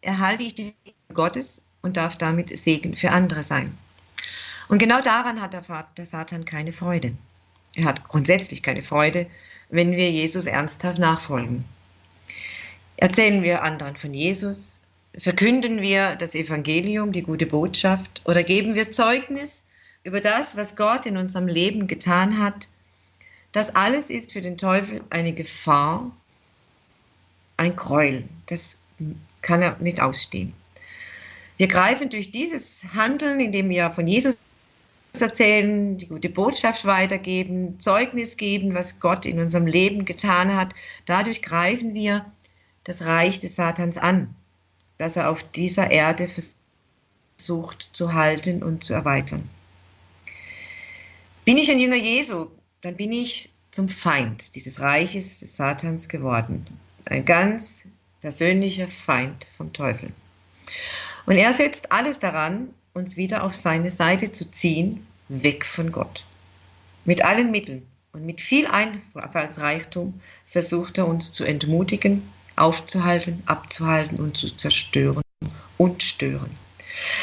[0.00, 3.78] erhalte ich die Segen Gottes und darf damit Segen für andere sein.
[4.68, 7.14] Und genau daran hat der Satan keine Freude.
[7.76, 9.26] Er hat grundsätzlich keine Freude,
[9.70, 11.64] wenn wir Jesus ernsthaft nachfolgen.
[12.96, 14.80] Erzählen wir anderen von Jesus,
[15.18, 19.64] verkünden wir das Evangelium, die gute Botschaft, oder geben wir Zeugnis
[20.04, 22.68] über das, was Gott in unserem Leben getan hat.
[23.52, 26.10] Das alles ist für den Teufel eine Gefahr,
[27.56, 28.24] ein Gräuel.
[28.46, 28.76] Das
[29.42, 30.52] kann er nicht ausstehen.
[31.56, 34.38] Wir greifen durch dieses Handeln, indem wir von Jesus
[35.20, 40.74] erzählen, die gute Botschaft weitergeben, Zeugnis geben, was Gott in unserem Leben getan hat.
[41.04, 42.24] Dadurch greifen wir
[42.84, 44.34] das Reich des Satans an,
[44.98, 49.48] das er auf dieser Erde versucht zu halten und zu erweitern.
[51.44, 52.46] Bin ich ein Jünger Jesu,
[52.80, 56.66] dann bin ich zum Feind dieses Reiches des Satans geworden.
[57.04, 57.84] Ein ganz
[58.20, 60.12] persönlicher Feind vom Teufel.
[61.26, 66.24] Und er setzt alles daran, uns wieder auf seine Seite zu ziehen, weg von Gott.
[67.04, 74.36] Mit allen Mitteln und mit viel Einfallsreichtum versucht er uns zu entmutigen, aufzuhalten, abzuhalten und
[74.36, 75.22] zu zerstören
[75.78, 76.50] und stören.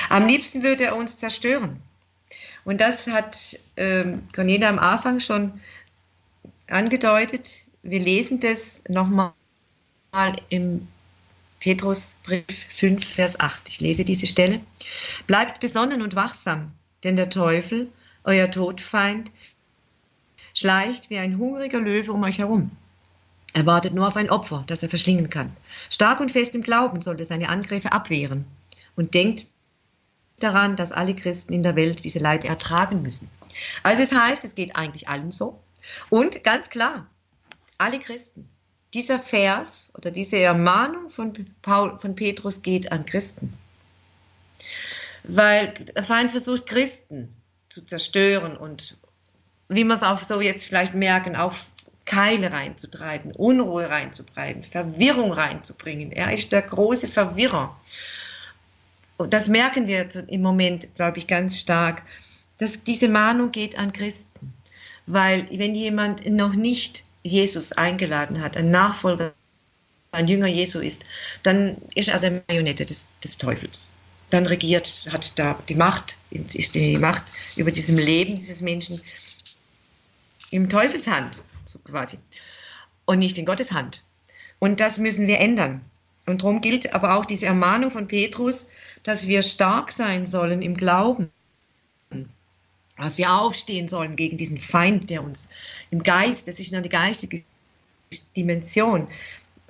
[0.10, 1.82] Am liebsten würde er uns zerstören.
[2.66, 5.62] Und das hat ähm, Cornelia am Anfang schon
[6.68, 7.64] angedeutet.
[7.84, 9.32] Wir lesen das nochmal
[10.50, 10.88] im
[11.60, 13.68] Petrusbrief 5, Vers 8.
[13.70, 14.62] Ich lese diese Stelle.
[15.28, 16.72] Bleibt besonnen und wachsam,
[17.04, 17.92] denn der Teufel,
[18.24, 19.32] euer Todfeind,
[20.54, 22.72] schleicht wie ein hungriger Löwe um euch herum.
[23.54, 25.52] Er wartet nur auf ein Opfer, das er verschlingen kann.
[25.90, 28.46] Stark und fest im Glauben sollte seine Angriffe abwehren
[28.96, 29.48] und denkt
[30.40, 33.30] daran, dass alle Christen in der Welt diese Leid ertragen müssen.
[33.84, 35.60] Also es heißt, es geht eigentlich allen so.
[36.10, 37.08] Und ganz klar,
[37.78, 38.48] alle Christen,
[38.94, 43.54] dieser Vers oder diese Ermahnung von, Paul, von Petrus geht an Christen.
[45.24, 47.34] Weil der Feind versucht, Christen
[47.70, 48.98] zu zerstören und,
[49.68, 51.54] wie wir es auch so jetzt vielleicht merken, auch
[52.06, 56.12] Keile reinzutreiben, Unruhe reinzutreiben, Verwirrung reinzubringen.
[56.12, 57.80] Er ist der große Verwirrer.
[59.18, 62.02] Und das merken wir im Moment, glaube ich, ganz stark,
[62.58, 64.54] dass diese Mahnung geht an Christen.
[65.06, 69.34] Weil wenn jemand noch nicht Jesus eingeladen hat, ein Nachfolger,
[70.12, 71.06] ein Jünger Jesu ist,
[71.44, 73.92] dann ist er der Marionette des, des Teufels.
[74.30, 79.02] Dann regiert, hat da die Macht, ist die Macht über diesem Leben dieses Menschen
[80.52, 82.18] im Teufels Hand, so quasi,
[83.06, 84.04] und nicht in Gottes Hand.
[84.60, 85.82] Und das müssen wir ändern.
[86.26, 88.68] Und darum gilt aber auch diese Ermahnung von Petrus,
[89.04, 91.32] dass wir stark sein sollen im Glauben,
[93.00, 95.50] dass wir aufstehen sollen gegen diesen Feind, der uns
[95.90, 97.44] im Geist, das ist eine geistige
[98.36, 99.08] Dimension,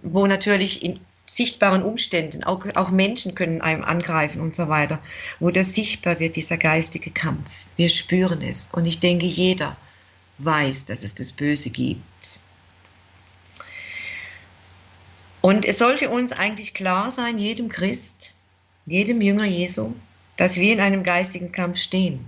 [0.01, 4.99] wo natürlich in sichtbaren Umständen, auch, auch Menschen können einem angreifen und so weiter,
[5.39, 7.47] wo das sichtbar wird, dieser geistige Kampf.
[7.75, 8.69] Wir spüren es.
[8.71, 9.77] Und ich denke, jeder
[10.39, 12.39] weiß, dass es das Böse gibt.
[15.41, 18.33] Und es sollte uns eigentlich klar sein, jedem Christ,
[18.87, 19.93] jedem Jünger Jesu,
[20.35, 22.25] dass wir in einem geistigen Kampf stehen.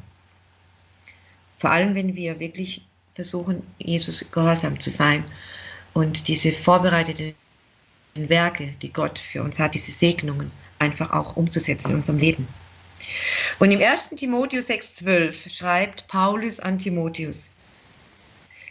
[1.62, 2.82] Vor allem, wenn wir wirklich
[3.14, 5.24] versuchen, Jesus gehorsam zu sein
[5.94, 7.36] und diese vorbereiteten
[8.16, 12.48] Werke, die Gott für uns hat, diese Segnungen, einfach auch umzusetzen in unserem Leben.
[13.60, 14.10] Und im 1.
[14.16, 17.52] Timotheus 6,12 schreibt Paulus an Timotheus,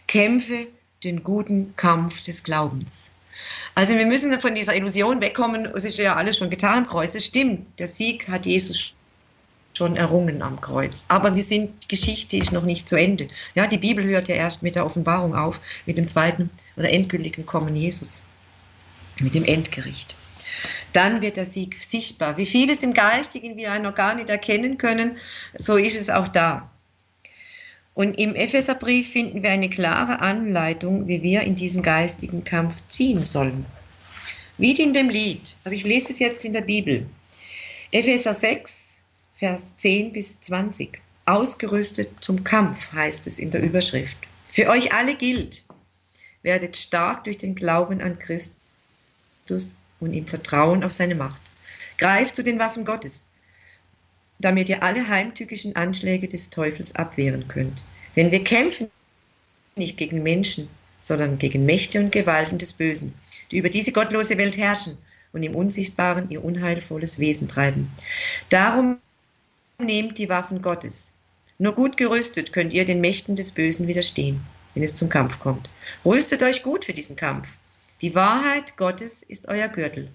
[0.09, 0.67] kämpfe
[1.05, 3.13] den guten Kampf des Glaubens.
[3.77, 7.15] Also wir müssen von dieser Illusion wegkommen, es ist ja alles schon getan am Kreuz.
[7.15, 8.95] Es stimmt, der Sieg hat Jesus
[9.77, 11.07] schon errungen am Kreuz.
[11.09, 13.29] Aber wir sind, die Geschichte ist noch nicht zu Ende.
[13.55, 17.47] Ja, die Bibel hört ja erst mit der Offenbarung auf, mit dem zweiten oder endgültigen
[17.47, 18.25] Kommen Jesus,
[19.21, 20.15] mit dem Endgericht.
[20.93, 22.37] Dann wird der Sieg sichtbar.
[22.37, 25.19] Wie vieles im Geistigen wir noch gar nicht erkennen können,
[25.59, 26.71] so ist es auch da.
[27.95, 33.25] Und im Epheserbrief finden wir eine klare Anleitung, wie wir in diesem geistigen Kampf ziehen
[33.25, 33.67] sollen.
[34.59, 37.07] Wie in dem Lied, aber ich lese es jetzt in der Bibel.
[37.93, 38.90] Epheser 6,
[39.41, 41.01] Vers 10 bis 20.
[41.25, 44.19] Ausgerüstet zum Kampf heißt es in der Überschrift.
[44.51, 45.63] Für euch alle gilt,
[46.43, 51.41] werdet stark durch den Glauben an Christus und im Vertrauen auf seine Macht.
[51.97, 53.25] Greift zu den Waffen Gottes,
[54.41, 57.83] damit ihr alle heimtückischen Anschläge des Teufels abwehren könnt.
[58.17, 58.91] Denn wir kämpfen
[59.75, 60.69] nicht gegen Menschen,
[61.01, 63.15] sondern gegen Mächte und Gewalten des Bösen,
[63.51, 64.99] die über diese gottlose Welt herrschen
[65.33, 67.91] und im Unsichtbaren ihr unheilvolles Wesen treiben.
[68.51, 68.99] Darum
[69.81, 71.13] nehmt die Waffen Gottes.
[71.59, 74.41] Nur gut gerüstet könnt ihr den Mächten des Bösen widerstehen,
[74.75, 75.69] wenn es zum Kampf kommt.
[76.05, 77.49] Rüstet euch gut für diesen Kampf.
[78.01, 80.09] Die Wahrheit Gottes ist euer Gürtel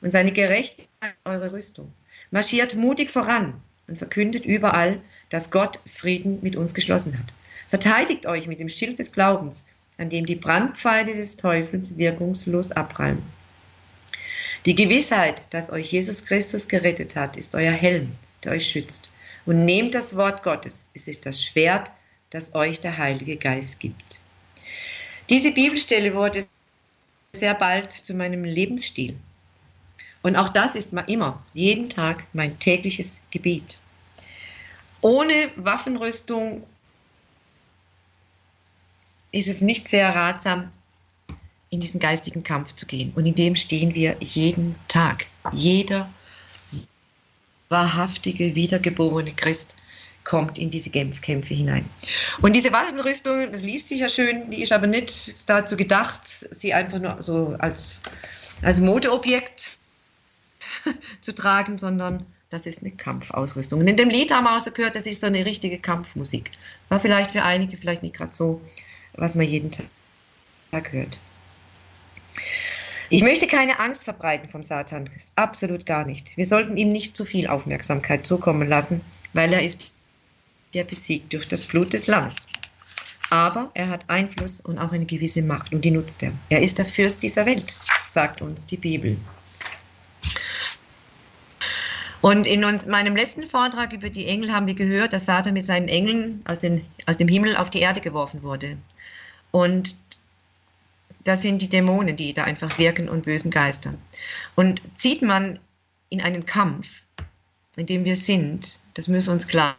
[0.00, 1.92] und seine Gerechtigkeit eure Rüstung.
[2.30, 3.54] Marschiert mutig voran
[3.86, 5.00] und verkündet überall,
[5.30, 7.32] dass Gott Frieden mit uns geschlossen hat.
[7.68, 9.64] Verteidigt euch mit dem Schild des Glaubens,
[9.96, 13.22] an dem die Brandpfeile des Teufels wirkungslos abprallen.
[14.66, 18.12] Die Gewissheit, dass euch Jesus Christus gerettet hat, ist euer Helm,
[18.42, 19.10] der euch schützt.
[19.44, 21.90] Und nehmt das Wort Gottes, es ist das Schwert,
[22.30, 24.18] das euch der Heilige Geist gibt.
[25.28, 26.46] Diese Bibelstelle wurde
[27.34, 29.16] sehr bald zu meinem Lebensstil.
[30.22, 33.78] Und auch das ist immer, jeden Tag mein tägliches Gebet.
[35.02, 36.64] Ohne Waffenrüstung
[39.32, 40.72] ist es nicht sehr ratsam,
[41.74, 43.12] in diesen geistigen Kampf zu gehen.
[43.14, 45.26] Und in dem stehen wir jeden Tag.
[45.52, 46.08] Jeder
[47.68, 49.74] wahrhaftige, wiedergeborene Christ
[50.22, 51.84] kommt in diese Kämpfe hinein.
[52.40, 56.72] Und diese Waffenrüstung, das liest sich ja schön, die ist aber nicht dazu gedacht, sie
[56.72, 58.00] einfach nur so als,
[58.62, 59.78] als Modeobjekt
[61.20, 63.80] zu tragen, sondern das ist eine Kampfausrüstung.
[63.80, 66.52] Und in dem Lied haben wir auch so gehört, das ist so eine richtige Kampfmusik.
[66.88, 68.62] War vielleicht für einige vielleicht nicht gerade so,
[69.14, 71.18] was man jeden Tag hört.
[73.10, 76.36] Ich möchte keine Angst verbreiten vom Satan, absolut gar nicht.
[76.36, 79.02] Wir sollten ihm nicht zu viel Aufmerksamkeit zukommen lassen,
[79.34, 79.92] weil er ist
[80.72, 82.46] der besiegt durch das Blut des Lammes.
[83.30, 86.32] Aber er hat Einfluss und auch eine gewisse Macht und die nutzt er.
[86.48, 87.76] Er ist der Fürst dieser Welt,
[88.08, 89.16] sagt uns die Bibel.
[92.20, 95.66] Und in uns, meinem letzten Vortrag über die Engel haben wir gehört, dass Satan mit
[95.66, 98.78] seinen Engeln aus, den, aus dem Himmel auf die Erde geworfen wurde.
[99.50, 99.96] Und
[101.24, 103.94] das sind die Dämonen, die da einfach wirken und bösen Geister.
[104.54, 105.58] Und zieht man
[106.10, 106.86] in einen Kampf,
[107.76, 109.76] in dem wir sind, das muss uns klar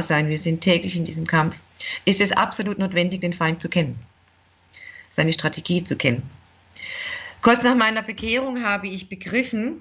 [0.00, 1.58] sein, wir sind täglich in diesem Kampf,
[2.04, 3.98] ist es absolut notwendig, den Feind zu kennen,
[5.08, 6.28] seine Strategie zu kennen.
[7.40, 9.80] Kurz nach meiner Bekehrung habe ich begriffen,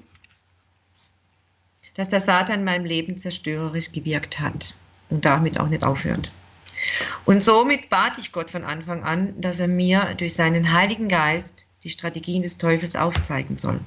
[1.95, 4.75] dass der Satan in meinem Leben zerstörerisch gewirkt hat
[5.09, 6.32] und damit auch nicht aufhört.
[7.25, 11.65] Und somit bat ich Gott von Anfang an, dass er mir durch seinen Heiligen Geist
[11.84, 13.80] die Strategien des Teufels aufzeigen soll.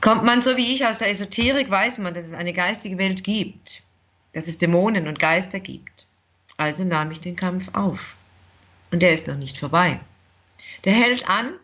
[0.00, 3.22] Kommt man so wie ich aus der Esoterik, weiß man, dass es eine geistige Welt
[3.22, 3.82] gibt,
[4.32, 6.06] dass es Dämonen und Geister gibt.
[6.56, 8.16] Also nahm ich den Kampf auf.
[8.90, 10.00] Und der ist noch nicht vorbei.
[10.84, 11.54] Der hält an,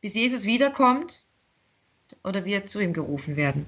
[0.00, 1.26] bis Jesus wiederkommt
[2.22, 3.66] oder wir zu ihm gerufen werden.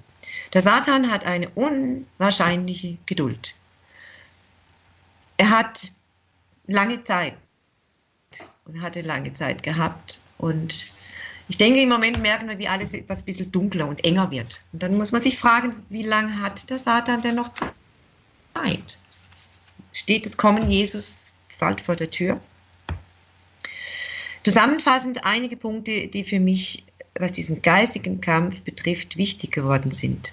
[0.53, 3.55] Der Satan hat eine unwahrscheinliche Geduld.
[5.39, 5.93] Er hat
[6.67, 7.35] lange Zeit
[8.67, 10.87] und hatte lange Zeit gehabt und
[11.49, 14.61] ich denke, im Moment merken wir, wie alles etwas ein bisschen dunkler und enger wird.
[14.73, 18.99] Und dann muss man sich fragen, wie lange hat der Satan denn noch Zeit?
[19.93, 21.29] Steht das Kommen Jesus
[21.59, 22.39] bald vor der Tür?
[24.45, 26.85] Zusammenfassend einige Punkte, die für mich,
[27.15, 30.33] was diesen geistigen Kampf betrifft, wichtig geworden sind.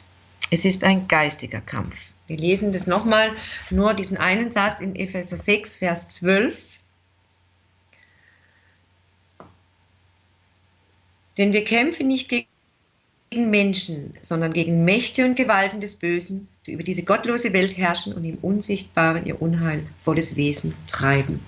[0.52, 1.96] Es ist ein geistiger Kampf.
[2.28, 3.32] Wir lesen das nochmal,
[3.70, 6.60] nur diesen einen Satz in Epheser 6, Vers 12.
[11.38, 12.48] Denn wir kämpfen nicht gegen
[13.50, 18.24] Menschen, sondern gegen Mächte und Gewalten des Bösen, die über diese gottlose Welt herrschen und
[18.24, 21.42] im Unsichtbaren ihr unheilvolles Wesen treiben.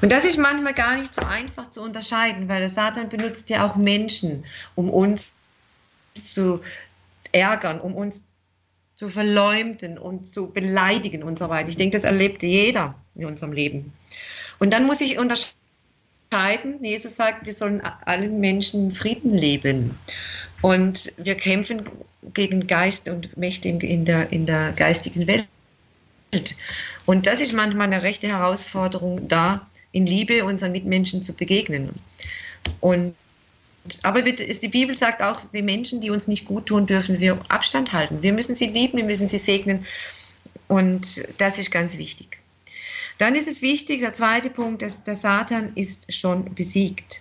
[0.00, 3.66] Und das ist manchmal gar nicht so einfach zu unterscheiden, weil der Satan benutzt ja
[3.66, 4.44] auch Menschen,
[4.76, 5.34] um uns
[6.14, 6.60] zu
[7.32, 8.24] ärgern, um uns
[9.02, 11.68] zu verleumden und zu beleidigen und so weiter.
[11.68, 13.92] Ich denke, das erlebt jeder in unserem Leben.
[14.60, 19.98] Und dann muss ich unterscheiden, Jesus sagt, wir sollen allen Menschen Frieden leben.
[20.60, 21.82] Und wir kämpfen
[22.32, 25.48] gegen Geist und Mächte in der, in der geistigen Welt.
[27.04, 31.90] Und das ist manchmal eine rechte Herausforderung, da in Liebe unseren Mitmenschen zu begegnen.
[32.78, 33.16] Und
[34.02, 37.92] aber die Bibel sagt auch, wir Menschen, die uns nicht gut tun, dürfen wir Abstand
[37.92, 38.22] halten.
[38.22, 39.86] Wir müssen sie lieben, wir müssen sie segnen.
[40.68, 42.38] Und das ist ganz wichtig.
[43.18, 47.20] Dann ist es wichtig, der zweite Punkt, dass der Satan ist schon besiegt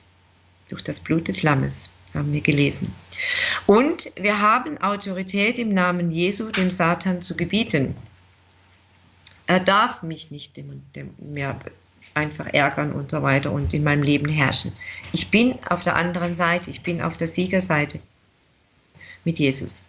[0.70, 2.94] durch das Blut des Lammes haben wir gelesen.
[3.68, 7.96] Und wir haben Autorität im Namen Jesu, dem Satan zu gebieten.
[9.48, 10.60] Er darf mich nicht
[11.20, 11.60] mehr
[12.14, 14.74] einfach ärgern und so weiter und in meinem Leben herrschen.
[15.14, 18.00] Ich bin auf der anderen Seite, ich bin auf der Siegerseite
[19.24, 19.84] mit Jesus.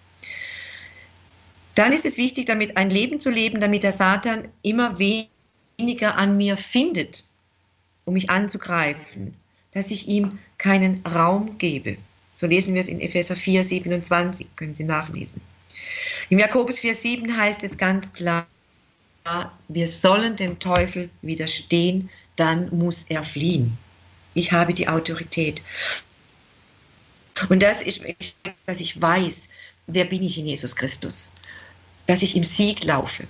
[1.75, 6.37] Dann ist es wichtig, damit ein Leben zu leben, damit der Satan immer weniger an
[6.37, 7.25] mir findet,
[8.05, 9.35] um mich anzugreifen,
[9.73, 11.97] dass ich ihm keinen Raum gebe.
[12.37, 15.41] So lesen wir es in Epheser 4, 27, können Sie nachlesen.
[16.29, 18.47] Im Jakobus 4, 7 heißt es ganz klar,
[19.69, 23.79] wir sollen dem Teufel widerstehen, dann muss er fliehen.
[24.35, 25.63] Ich habe die Autorität.
[27.49, 28.03] Und das ist,
[28.67, 29.49] dass ich weiß,
[29.87, 31.31] wer bin ich in Jesus Christus.
[32.07, 33.25] Dass ich im Sieg laufe.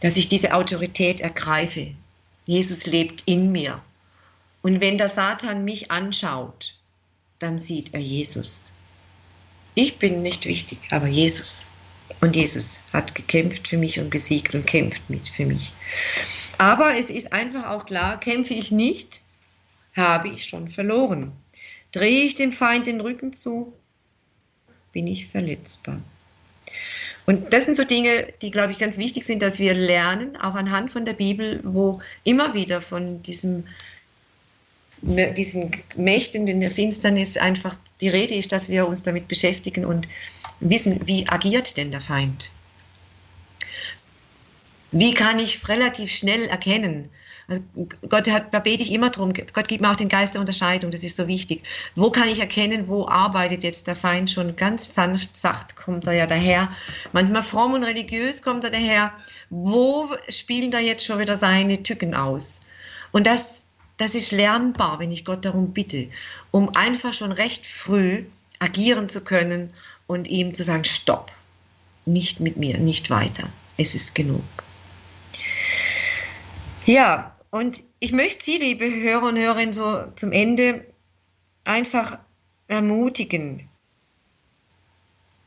[0.00, 1.94] Dass ich diese Autorität ergreife.
[2.46, 3.80] Jesus lebt in mir.
[4.62, 6.74] Und wenn der Satan mich anschaut,
[7.38, 8.72] dann sieht er Jesus.
[9.74, 11.64] Ich bin nicht wichtig, aber Jesus.
[12.24, 15.74] Und Jesus hat gekämpft für mich und gesiegt und kämpft mit für mich.
[16.56, 19.20] Aber es ist einfach auch klar, kämpfe ich nicht,
[19.94, 21.32] habe ich schon verloren.
[21.92, 23.74] Drehe ich dem Feind den Rücken zu,
[24.90, 26.00] bin ich verletzbar.
[27.26, 30.54] Und das sind so Dinge, die, glaube ich, ganz wichtig sind, dass wir lernen, auch
[30.54, 33.64] anhand von der Bibel, wo immer wieder von diesem
[35.04, 40.08] diesen Mächten in der Finsternis einfach die Rede ist, dass wir uns damit beschäftigen und
[40.60, 42.50] wissen, wie agiert denn der Feind?
[44.92, 47.10] Wie kann ich relativ schnell erkennen?
[47.48, 47.62] Also
[48.08, 49.34] Gott hat, da bete ich immer drum.
[49.34, 51.62] Gott gibt mir auch den Geist der Unterscheidung, das ist so wichtig.
[51.94, 56.14] Wo kann ich erkennen, wo arbeitet jetzt der Feind schon ganz sanft, sacht kommt er
[56.14, 56.70] ja daher.
[57.12, 59.12] Manchmal fromm und religiös kommt er daher.
[59.50, 62.60] Wo spielen da jetzt schon wieder seine Tücken aus?
[63.12, 63.66] Und das
[63.96, 66.08] das ist lernbar, wenn ich Gott darum bitte,
[66.50, 68.24] um einfach schon recht früh
[68.58, 69.72] agieren zu können
[70.06, 71.32] und ihm zu sagen, stopp,
[72.06, 74.42] nicht mit mir, nicht weiter, es ist genug.
[76.86, 80.84] Ja, und ich möchte Sie, liebe Hörer und Hörerinnen, so zum Ende
[81.64, 82.18] einfach
[82.68, 83.68] ermutigen,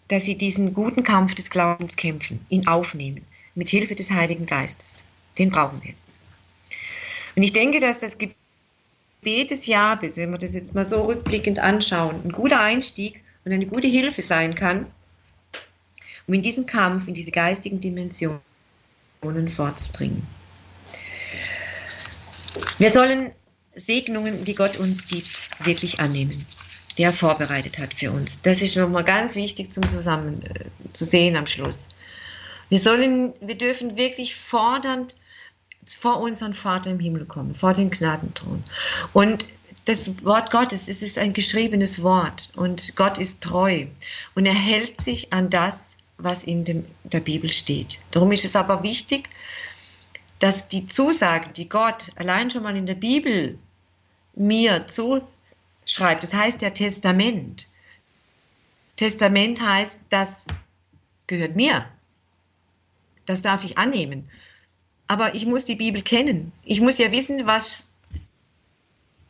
[0.07, 3.25] dass Sie diesen guten Kampf des Glaubens kämpfen, ihn aufnehmen,
[3.55, 5.03] mit Hilfe des Heiligen Geistes.
[5.37, 5.93] Den brauchen wir.
[7.37, 11.59] Und ich denke, dass das Gebet des Jahres, wenn wir das jetzt mal so rückblickend
[11.59, 14.87] anschauen, ein guter Einstieg und eine gute Hilfe sein kann,
[16.25, 18.41] um in diesen Kampf, in diese geistigen Dimensionen
[19.49, 20.25] vorzudringen.
[22.79, 23.29] Wir sollen
[23.75, 26.43] Segnungen, die Gott uns gibt, wirklich annehmen,
[26.97, 28.41] die er vorbereitet hat für uns.
[28.41, 31.89] Das ist nochmal ganz wichtig zum Zusammen äh, zu sehen am Schluss.
[32.69, 35.15] Wir sollen, wir dürfen wirklich fordernd
[35.95, 38.63] vor unseren Vater im Himmel kommen, vor den Gnadenthron.
[39.13, 39.45] Und
[39.85, 43.85] das Wort Gottes, es ist ein geschriebenes Wort und Gott ist treu
[44.35, 47.99] und er hält sich an das, was in dem, der Bibel steht.
[48.11, 49.29] Darum ist es aber wichtig,
[50.39, 53.57] dass die Zusagen, die Gott allein schon mal in der Bibel
[54.35, 57.67] mir zuschreibt, das heißt ja Testament.
[58.97, 60.47] Testament heißt, das
[61.27, 61.85] gehört mir.
[63.25, 64.29] Das darf ich annehmen.
[65.07, 66.51] Aber ich muss die Bibel kennen.
[66.63, 67.89] Ich muss ja wissen, was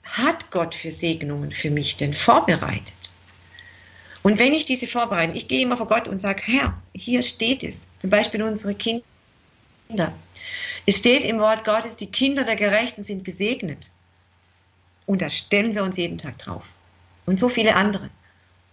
[0.03, 2.93] hat Gott für Segnungen für mich denn vorbereitet?
[4.23, 7.63] Und wenn ich diese vorbereite, ich gehe immer vor Gott und sage, Herr, hier steht
[7.63, 9.03] es, zum Beispiel unsere Kinder.
[10.85, 13.89] Es steht im Wort Gottes, die Kinder der Gerechten sind gesegnet.
[15.05, 16.65] Und da stellen wir uns jeden Tag drauf.
[17.25, 18.09] Und so viele andere.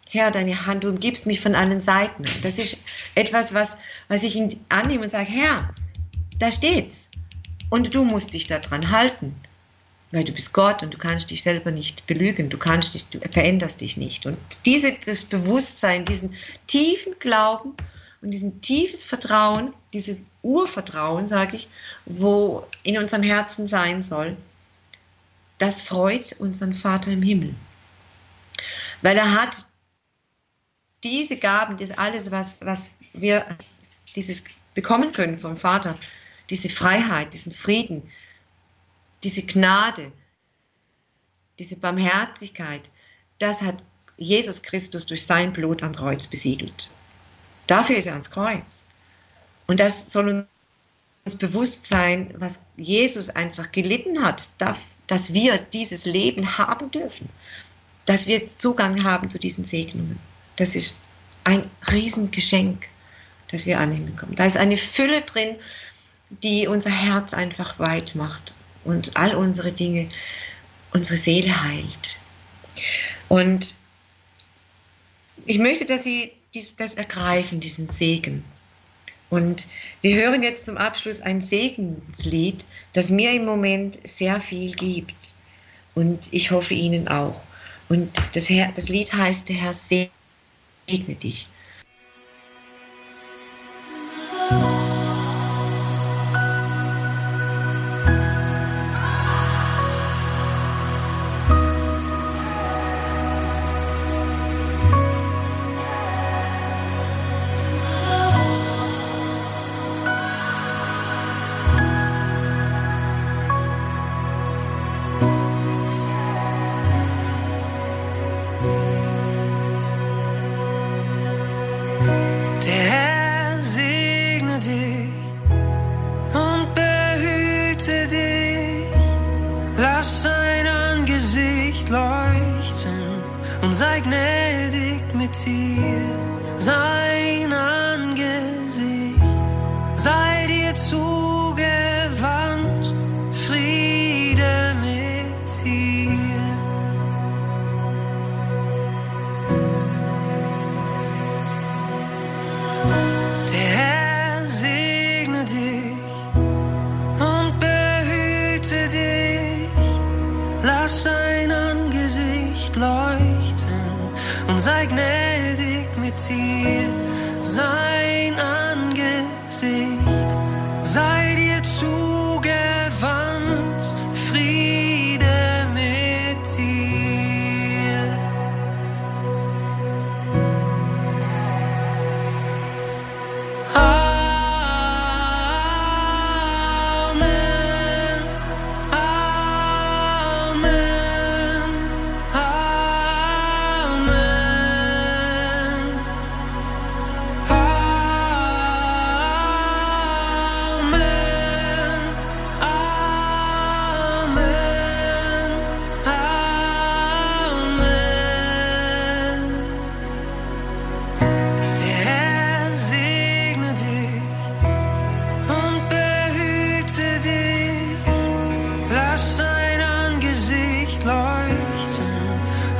[0.08, 2.24] Herr, deine Hand, du umgibst mich von allen Seiten.
[2.42, 2.78] Das ist
[3.14, 3.78] etwas, was,
[4.08, 4.36] was ich
[4.68, 5.74] annehme und sage, Herr,
[6.38, 7.08] da steht's.
[7.70, 9.34] Und du musst dich daran halten.
[10.14, 13.18] weil du bist Gott und du kannst dich selber nicht belügen, du kannst dich, du
[13.18, 14.26] veränderst dich nicht.
[14.26, 16.34] Und dieses Bewusstsein, diesen
[16.68, 17.74] tiefen Glauben
[18.22, 21.68] und diesen tiefes Vertrauen, dieses Urvertrauen, sage ich,
[22.04, 24.36] wo in unserem Herzen sein soll,
[25.58, 27.54] das freut unseren Vater im Himmel.
[29.02, 29.64] Weil er hat
[31.02, 33.44] diese Gaben, das alles, was, was wir
[34.14, 35.96] dieses bekommen können vom Vater,
[36.50, 38.10] diese Freiheit, diesen Frieden,
[39.22, 40.12] diese Gnade,
[41.58, 42.90] diese Barmherzigkeit,
[43.38, 43.82] das hat
[44.16, 46.90] Jesus Christus durch sein Blut am Kreuz besiegelt.
[47.66, 48.84] Dafür ist er ans Kreuz.
[49.66, 50.46] Und das soll
[51.24, 57.28] uns bewusst sein, was Jesus einfach gelitten hat, dass wir dieses Leben haben dürfen,
[58.04, 60.18] dass wir jetzt Zugang haben zu diesen Segnungen.
[60.56, 60.98] Das ist
[61.44, 62.86] ein Riesengeschenk,
[63.50, 64.34] das wir annehmen können.
[64.34, 65.56] Da ist eine Fülle drin,
[66.30, 68.54] die unser Herz einfach weit macht
[68.84, 70.10] und all unsere Dinge,
[70.92, 72.18] unsere Seele heilt.
[73.28, 73.74] Und
[75.46, 78.44] ich möchte, dass Sie dies, das ergreifen, diesen Segen.
[79.30, 79.66] Und
[80.02, 85.34] wir hören jetzt zum Abschluss ein Segenslied, das mir im Moment sehr viel gibt.
[85.94, 87.40] Und ich hoffe Ihnen auch.
[87.88, 90.10] Und das, Herr, das Lied heißt, der Herr segne
[90.86, 91.48] dich.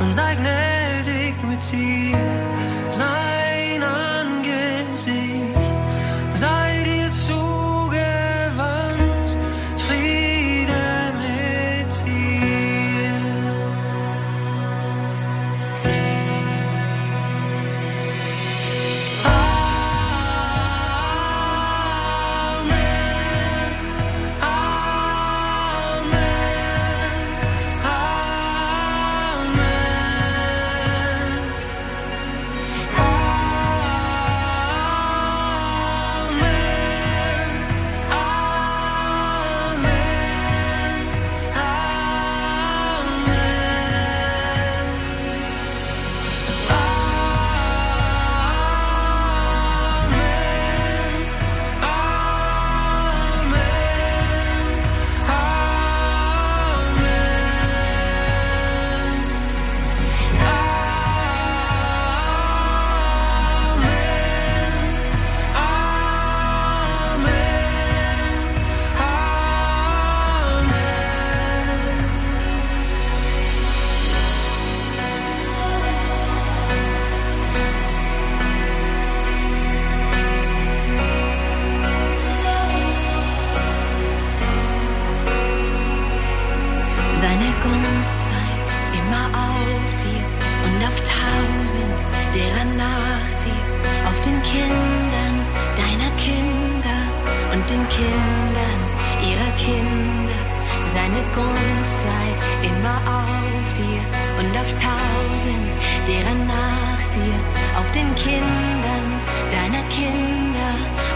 [0.05, 2.54] und sei gnädig mit dir.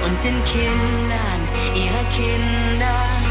[0.10, 1.42] Und den Kindern
[1.76, 3.29] ihrer Kinder.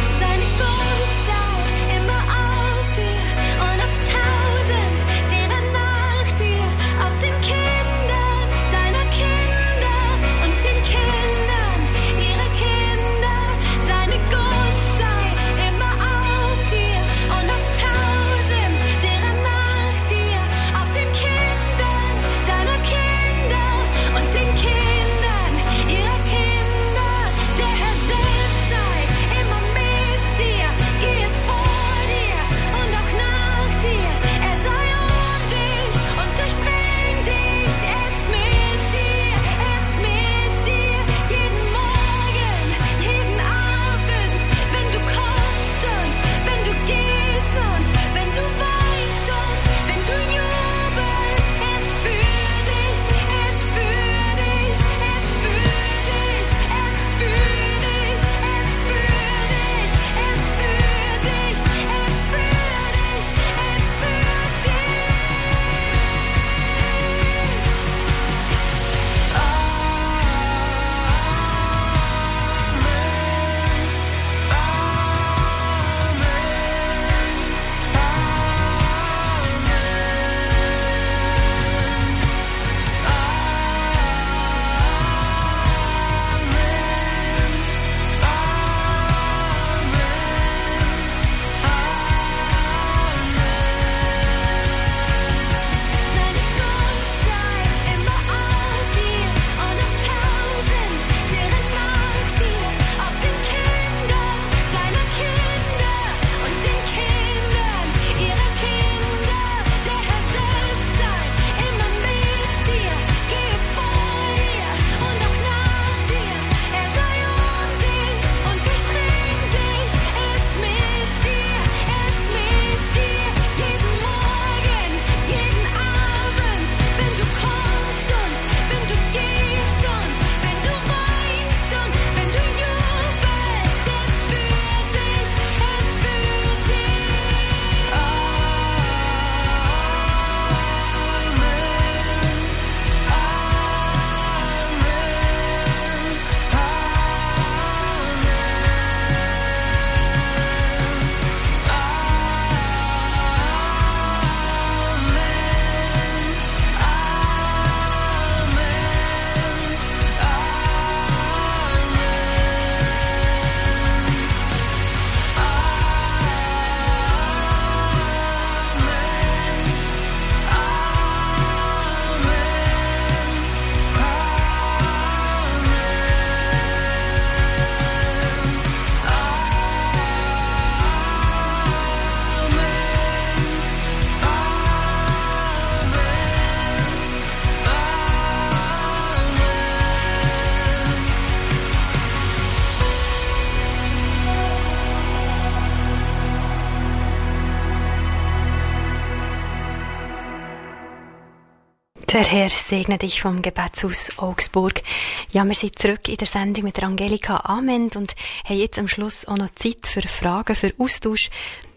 [202.19, 204.83] Der Herr segne dich vom Gebetshaus Augsburg.
[205.31, 208.89] Ja, wir sind zurück in der Sendung mit der Angelika Ament und haben jetzt am
[208.89, 211.31] Schluss auch noch Zeit für Fragen, für Austausch.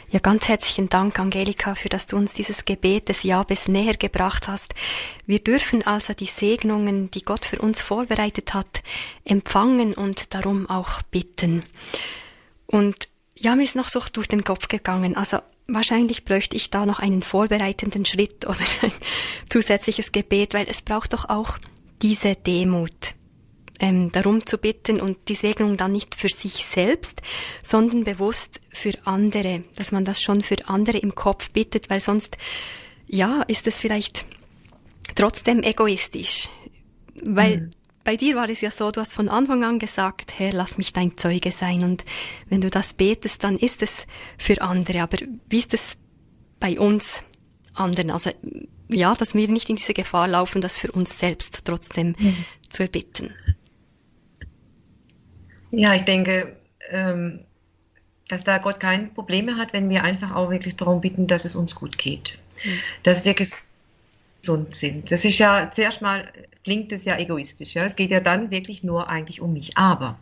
[0.10, 4.48] Ja, ganz herzlichen Dank, Angelika, für dass du uns dieses Gebet des Jabes näher gebracht
[4.48, 4.74] hast.
[5.28, 8.82] Wir dürfen also die Segnungen, die Gott für uns vorbereitet hat,
[9.24, 11.64] empfangen und darum auch bitten.
[12.66, 15.16] Und ja, mir ist noch so durch den Kopf gegangen.
[15.16, 15.38] Also
[15.68, 18.92] wahrscheinlich bräuchte ich da noch einen vorbereitenden Schritt oder ein
[19.50, 21.58] zusätzliches Gebet, weil es braucht doch auch
[22.02, 23.16] diese Demut,
[23.80, 27.22] ähm, darum zu bitten und die Segnung dann nicht für sich selbst,
[27.62, 32.38] sondern bewusst für andere, dass man das schon für andere im Kopf bittet, weil sonst,
[33.08, 34.26] ja, ist es vielleicht
[35.16, 36.50] trotzdem egoistisch,
[37.24, 37.72] weil mhm
[38.04, 40.94] bei dir war es ja so, du hast von Anfang an gesagt, Herr, lass mich
[40.94, 41.84] dein Zeuge sein.
[41.84, 42.06] Und
[42.50, 45.02] wenn du das betest, dann ist es für andere.
[45.02, 45.18] Aber
[45.50, 45.98] wie ist es
[46.60, 47.24] bei uns
[47.74, 48.12] anderen?
[48.12, 48.32] Also,
[48.90, 52.46] ja, dass wir nicht in diese Gefahr laufen, das für uns selbst trotzdem mhm.
[52.70, 53.36] zu erbitten.
[55.72, 56.56] Ja, ich denke,
[56.90, 57.46] ähm,
[58.28, 61.56] dass da Gott keine Probleme hat, wenn wir einfach auch wirklich darum bitten, dass es
[61.56, 62.38] uns gut geht.
[62.64, 62.80] Mhm.
[63.04, 63.34] Dass wir
[64.42, 65.12] gesund sind.
[65.12, 66.32] Das ist ja, zuerst mal
[66.64, 67.76] klingt es ja egoistisch.
[67.76, 67.84] Ja?
[67.84, 69.78] Es geht ja dann wirklich nur eigentlich um mich.
[69.78, 70.20] Aber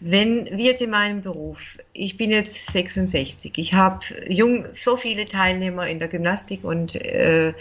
[0.00, 1.58] wenn wir jetzt in meinem Beruf,
[1.92, 7.54] ich bin jetzt 66, ich habe jung so viele Teilnehmer in der Gymnastik und, äh,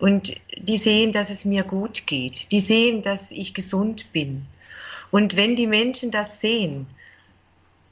[0.00, 2.50] und die sehen, dass es mir gut geht.
[2.50, 4.46] Die sehen, dass ich gesund bin.
[5.12, 6.86] Und wenn die Menschen das sehen,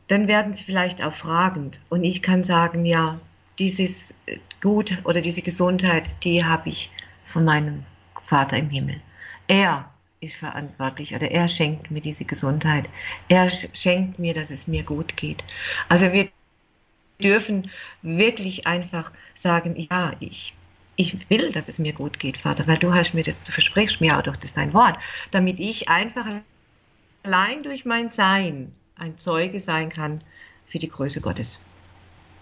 [0.09, 1.81] dann werden sie vielleicht auch fragend.
[1.89, 3.21] Und ich kann sagen, ja,
[3.59, 4.15] dieses
[4.61, 6.91] Gut oder diese Gesundheit, die habe ich
[7.35, 7.85] von meinem
[8.23, 9.01] Vater im Himmel.
[9.49, 12.89] Er ist verantwortlich oder er schenkt mir diese Gesundheit.
[13.29, 15.43] Er schenkt mir, dass es mir gut geht.
[15.89, 16.29] Also wir
[17.21, 17.73] dürfen
[18.03, 20.55] wirklich einfach sagen, ja, ich,
[20.95, 24.01] ich will, dass es mir gut geht, Vater, weil du hast mir das, du versprichst
[24.01, 24.97] mir auch durch das dein Wort,
[25.33, 26.27] damit ich einfach
[27.25, 30.21] allein durch mein Sein ein Zeuge sein kann
[30.69, 31.59] für die Größe Gottes.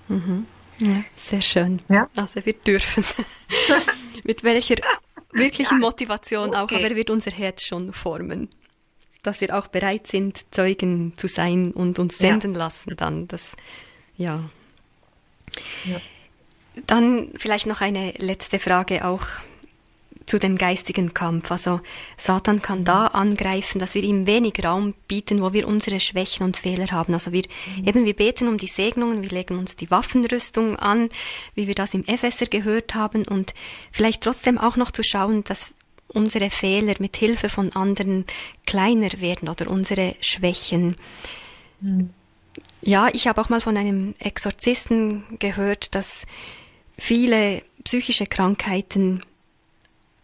[0.09, 0.47] Mhm.
[0.81, 1.81] Ja, sehr schön.
[1.89, 2.11] Ja?
[2.15, 3.05] Also wir dürfen.
[4.23, 4.77] Mit welcher
[5.33, 6.59] wirklichen Motivation okay.
[6.59, 8.49] auch, aber er wird unser Herz schon formen.
[9.23, 12.59] Dass wir auch bereit sind, Zeugen zu sein und uns senden ja.
[12.59, 13.29] lassen dann.
[13.29, 13.57] Das,
[14.17, 14.51] ja.
[15.85, 16.01] ja.
[16.87, 19.27] Dann vielleicht noch eine letzte Frage auch
[20.27, 21.51] zu dem geistigen Kampf.
[21.51, 21.81] Also
[22.17, 26.57] Satan kann da angreifen, dass wir ihm wenig Raum bieten, wo wir unsere Schwächen und
[26.57, 27.15] Fehler haben.
[27.15, 27.45] Also wir
[27.77, 27.89] mhm.
[27.89, 31.09] eben wir beten um die Segnungen, wir legen uns die Waffenrüstung an,
[31.55, 33.55] wie wir das im Epheser gehört haben und
[33.91, 35.75] vielleicht trotzdem auch noch zu schauen, dass
[36.09, 38.27] unsere Fehler mit Hilfe von anderen
[38.67, 40.97] kleiner werden oder unsere Schwächen.
[41.81, 42.11] Mhm.
[42.83, 46.27] Ja, ich habe auch mal von einem Exorzisten gehört, dass
[46.99, 49.23] viele psychische Krankheiten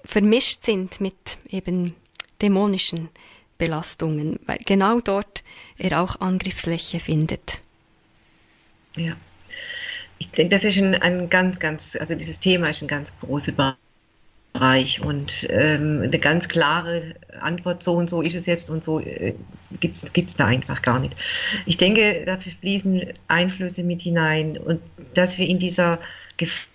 [0.09, 1.95] vermischt sind mit eben
[2.41, 3.11] dämonischen
[3.59, 5.45] Belastungen, weil genau dort
[5.77, 7.61] er auch Angriffsfläche findet.
[8.97, 9.17] Ja,
[10.19, 13.53] ich denke, das ist ein, ein ganz, ganz, also dieses Thema ist ein ganz großer
[14.55, 19.01] Bereich und ähm, eine ganz klare Antwort, so und so ist es jetzt und so
[19.01, 19.35] äh,
[19.79, 21.15] gibt es da einfach gar nicht.
[21.67, 24.81] Ich denke, dafür fließen Einflüsse mit hinein und
[25.13, 25.99] dass wir in dieser
[26.39, 26.67] Gefahr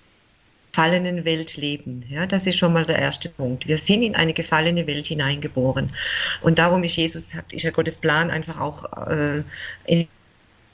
[0.73, 2.03] gefallenen Welt leben.
[2.09, 3.67] Ja, das ist schon mal der erste Punkt.
[3.67, 5.93] Wir sind in eine gefallene Welt hineingeboren.
[6.41, 9.43] Und darum ist Jesus, ist ja Gottes Plan einfach auch äh,
[9.85, 10.07] in,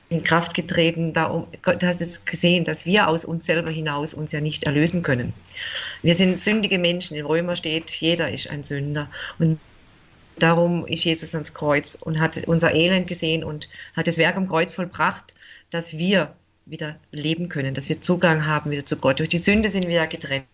[0.07, 1.11] in, Kraft getreten.
[1.11, 5.03] Darum, Gott hat es gesehen, dass wir aus uns selber hinaus uns ja nicht erlösen
[5.03, 5.33] können.
[6.01, 7.17] Wir sind sündige Menschen.
[7.17, 9.09] In Römer steht, jeder ist ein Sünder.
[9.37, 9.59] Und
[10.37, 14.47] darum ist Jesus ans Kreuz und hat unser Elend gesehen und hat das Werk am
[14.47, 15.35] Kreuz vollbracht,
[15.71, 16.33] dass wir
[16.69, 19.19] wieder leben können, dass wir Zugang haben wieder zu Gott.
[19.19, 20.45] Durch die Sünde sind wir ja getrennt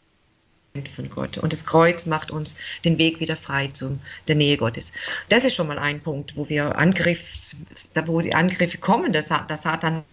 [0.96, 1.38] von Gott.
[1.38, 4.92] Und das Kreuz macht uns den Weg wieder frei zu der Nähe Gottes.
[5.30, 7.56] Das ist schon mal ein Punkt, wo wir Angriff,
[7.94, 10.04] da wo die Angriffe kommen, der, Satan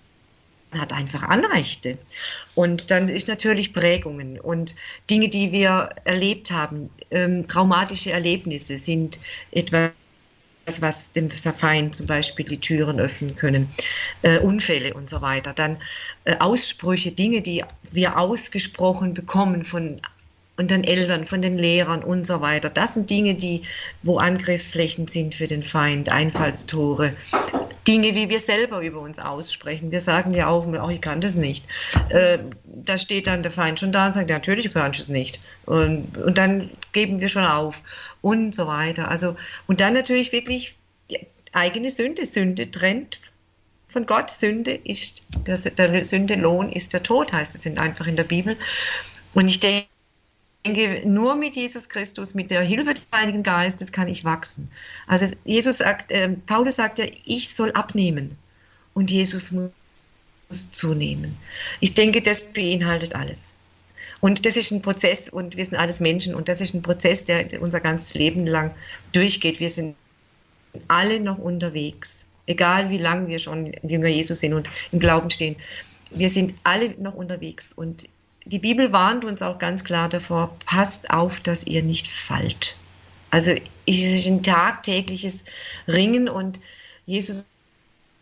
[0.72, 1.98] hat einfach Anrechte.
[2.54, 4.74] Und dann ist natürlich Prägungen und
[5.10, 9.18] Dinge, die wir erlebt haben, ähm, traumatische Erlebnisse sind
[9.50, 9.90] etwas
[10.80, 13.68] was dem Feind zum Beispiel die Türen öffnen können,
[14.22, 15.52] äh, Unfälle und so weiter.
[15.52, 15.78] Dann
[16.24, 20.00] äh, Aussprüche, Dinge, die wir ausgesprochen bekommen von
[20.56, 22.68] und den Eltern, von den Lehrern und so weiter.
[22.68, 23.62] Das sind Dinge, die,
[24.02, 27.14] wo Angriffsflächen sind für den Feind, Einfallstore.
[27.86, 29.90] Dinge, wie wir selber über uns aussprechen.
[29.90, 31.64] Wir sagen ja auch, oh, ich kann das nicht.
[32.10, 35.08] Äh, da steht dann der Feind schon da und sagt, ja, natürlich kannst du es
[35.08, 35.40] nicht.
[35.66, 37.82] Und, und dann geben wir schon auf
[38.20, 39.08] und so weiter.
[39.08, 40.76] Also, und dann natürlich wirklich
[41.10, 41.18] die
[41.52, 42.24] eigene Sünde.
[42.24, 43.20] Sünde trennt
[43.88, 44.30] von Gott.
[44.30, 48.56] Sünde ist, der, der Sündelohn ist der Tod, heißt es einfach in der Bibel.
[49.34, 49.86] Und ich denke,
[50.64, 54.70] denke, nur mit Jesus Christus, mit der Hilfe des Heiligen Geistes kann ich wachsen.
[55.06, 58.36] Also Jesus sagt, äh, Paulus sagt ja, ich soll abnehmen
[58.94, 59.70] und Jesus muss
[60.70, 61.36] zunehmen.
[61.80, 63.52] Ich denke, das beinhaltet alles.
[64.20, 67.24] Und das ist ein Prozess und wir sind alles Menschen und das ist ein Prozess,
[67.24, 68.70] der unser ganzes Leben lang
[69.10, 69.58] durchgeht.
[69.58, 69.96] Wir sind
[70.86, 75.56] alle noch unterwegs, egal wie lange wir schon Jünger Jesus sind und im Glauben stehen.
[76.10, 78.06] Wir sind alle noch unterwegs und
[78.44, 82.76] die Bibel warnt uns auch ganz klar davor, passt auf, dass ihr nicht fallt.
[83.30, 85.44] Also es ist ein tagtägliches
[85.88, 86.60] Ringen und
[87.06, 87.46] Jesus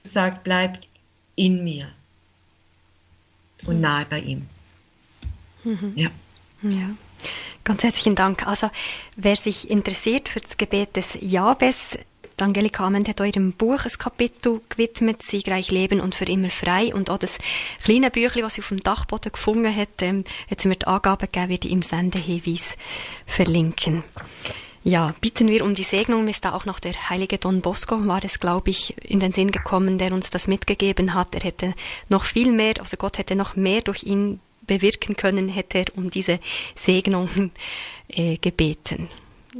[0.02, 0.88] sagt, bleibt
[1.36, 1.88] in mir
[3.66, 3.80] und mhm.
[3.80, 4.46] nahe bei ihm.
[5.64, 5.92] Mhm.
[5.96, 6.10] Ja.
[6.62, 6.90] ja.
[7.64, 8.46] Ganz herzlichen Dank.
[8.46, 8.70] Also
[9.16, 11.98] wer sich interessiert für das Gebet des Jabes,
[12.40, 16.94] die Angelika Amend hat eurem Buch ein Kapitel gewidmet, Siegreich Leben und für immer frei.
[16.94, 17.38] Und auch das
[17.82, 21.28] kleine Büchlein, was sie auf dem Dachboden gefunden hat, ähm, hat sie mir die Angaben
[21.30, 22.76] gegeben, wie die im Sendehinweis
[23.26, 24.04] verlinken.
[24.82, 26.24] Ja, bitten wir um die Segnung.
[26.24, 29.32] Mir ist da auch noch der heilige Don Bosco, war es, glaube ich, in den
[29.32, 31.34] Sinn gekommen, der uns das mitgegeben hat.
[31.34, 31.74] Er hätte
[32.08, 36.08] noch viel mehr, also Gott hätte noch mehr durch ihn bewirken können, hätte er um
[36.08, 36.40] diese
[36.74, 37.50] Segnung
[38.08, 39.10] äh, gebeten.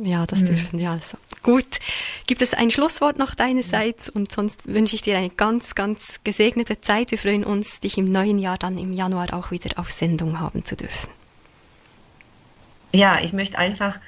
[0.03, 0.45] Ja, das mhm.
[0.47, 1.19] dürfen wir also.
[1.43, 1.81] Gut.
[2.27, 4.09] Gibt es ein Schlusswort noch deinerseits?
[4.09, 7.11] Und sonst wünsche ich dir eine ganz, ganz gesegnete Zeit.
[7.11, 10.65] Wir freuen uns, dich im neuen Jahr dann im Januar auch wieder auf Sendung haben
[10.65, 11.09] zu dürfen.
[12.93, 13.99] Ja, ich möchte einfach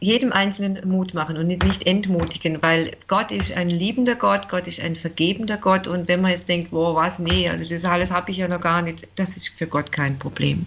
[0.00, 4.80] jedem Einzelnen Mut machen und nicht entmutigen, weil Gott ist ein liebender Gott, Gott ist
[4.80, 8.30] ein vergebender Gott und wenn man jetzt denkt, boah, was, nee, also das alles habe
[8.30, 10.66] ich ja noch gar nicht, das ist für Gott kein Problem.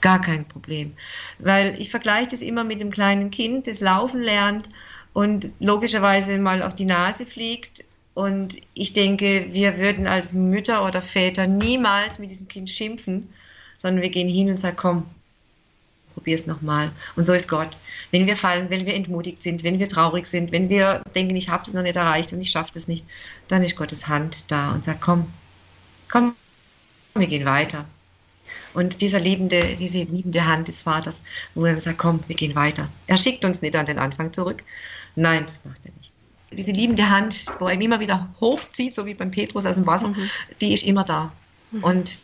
[0.00, 0.92] Gar kein Problem.
[1.38, 4.68] Weil ich vergleiche das immer mit dem kleinen Kind, das laufen lernt
[5.14, 11.00] und logischerweise mal auf die Nase fliegt und ich denke, wir würden als Mütter oder
[11.00, 13.32] Väter niemals mit diesem Kind schimpfen,
[13.78, 15.06] sondern wir gehen hin und sagen, komm,
[16.14, 16.92] probier es nochmal.
[17.16, 17.76] Und so ist Gott.
[18.10, 21.48] Wenn wir fallen, wenn wir entmutigt sind, wenn wir traurig sind, wenn wir denken, ich
[21.48, 23.06] habe es noch nicht erreicht und ich schaffe es nicht,
[23.48, 25.26] dann ist Gottes Hand da und sagt, komm,
[26.08, 26.34] komm,
[27.14, 27.84] wir gehen weiter.
[28.74, 31.22] Und dieser liebende, diese liebende Hand des Vaters,
[31.54, 32.88] wo er sagt, komm, wir gehen weiter.
[33.06, 34.62] Er schickt uns nicht an den Anfang zurück.
[35.16, 36.12] Nein, das macht er nicht.
[36.52, 39.86] Diese liebende Hand, wo er ihn immer wieder hochzieht, so wie beim Petrus aus dem
[39.86, 40.30] Wasser, mhm.
[40.60, 41.32] die ist immer da.
[41.72, 41.84] Mhm.
[41.84, 42.18] Und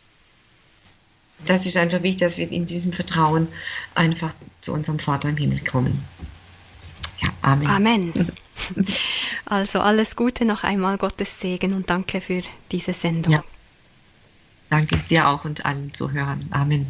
[1.47, 3.49] das ist einfach wichtig, dass wir in diesem Vertrauen
[3.95, 6.05] einfach zu unserem Vater im Himmel kommen.
[7.21, 7.67] Ja, Amen.
[7.67, 8.33] Amen.
[9.47, 13.33] Also alles Gute noch einmal, Gottes Segen und danke für diese Sendung.
[13.33, 13.45] Ja.
[14.69, 16.47] Danke dir auch und allen Zuhörern.
[16.51, 16.87] Amen.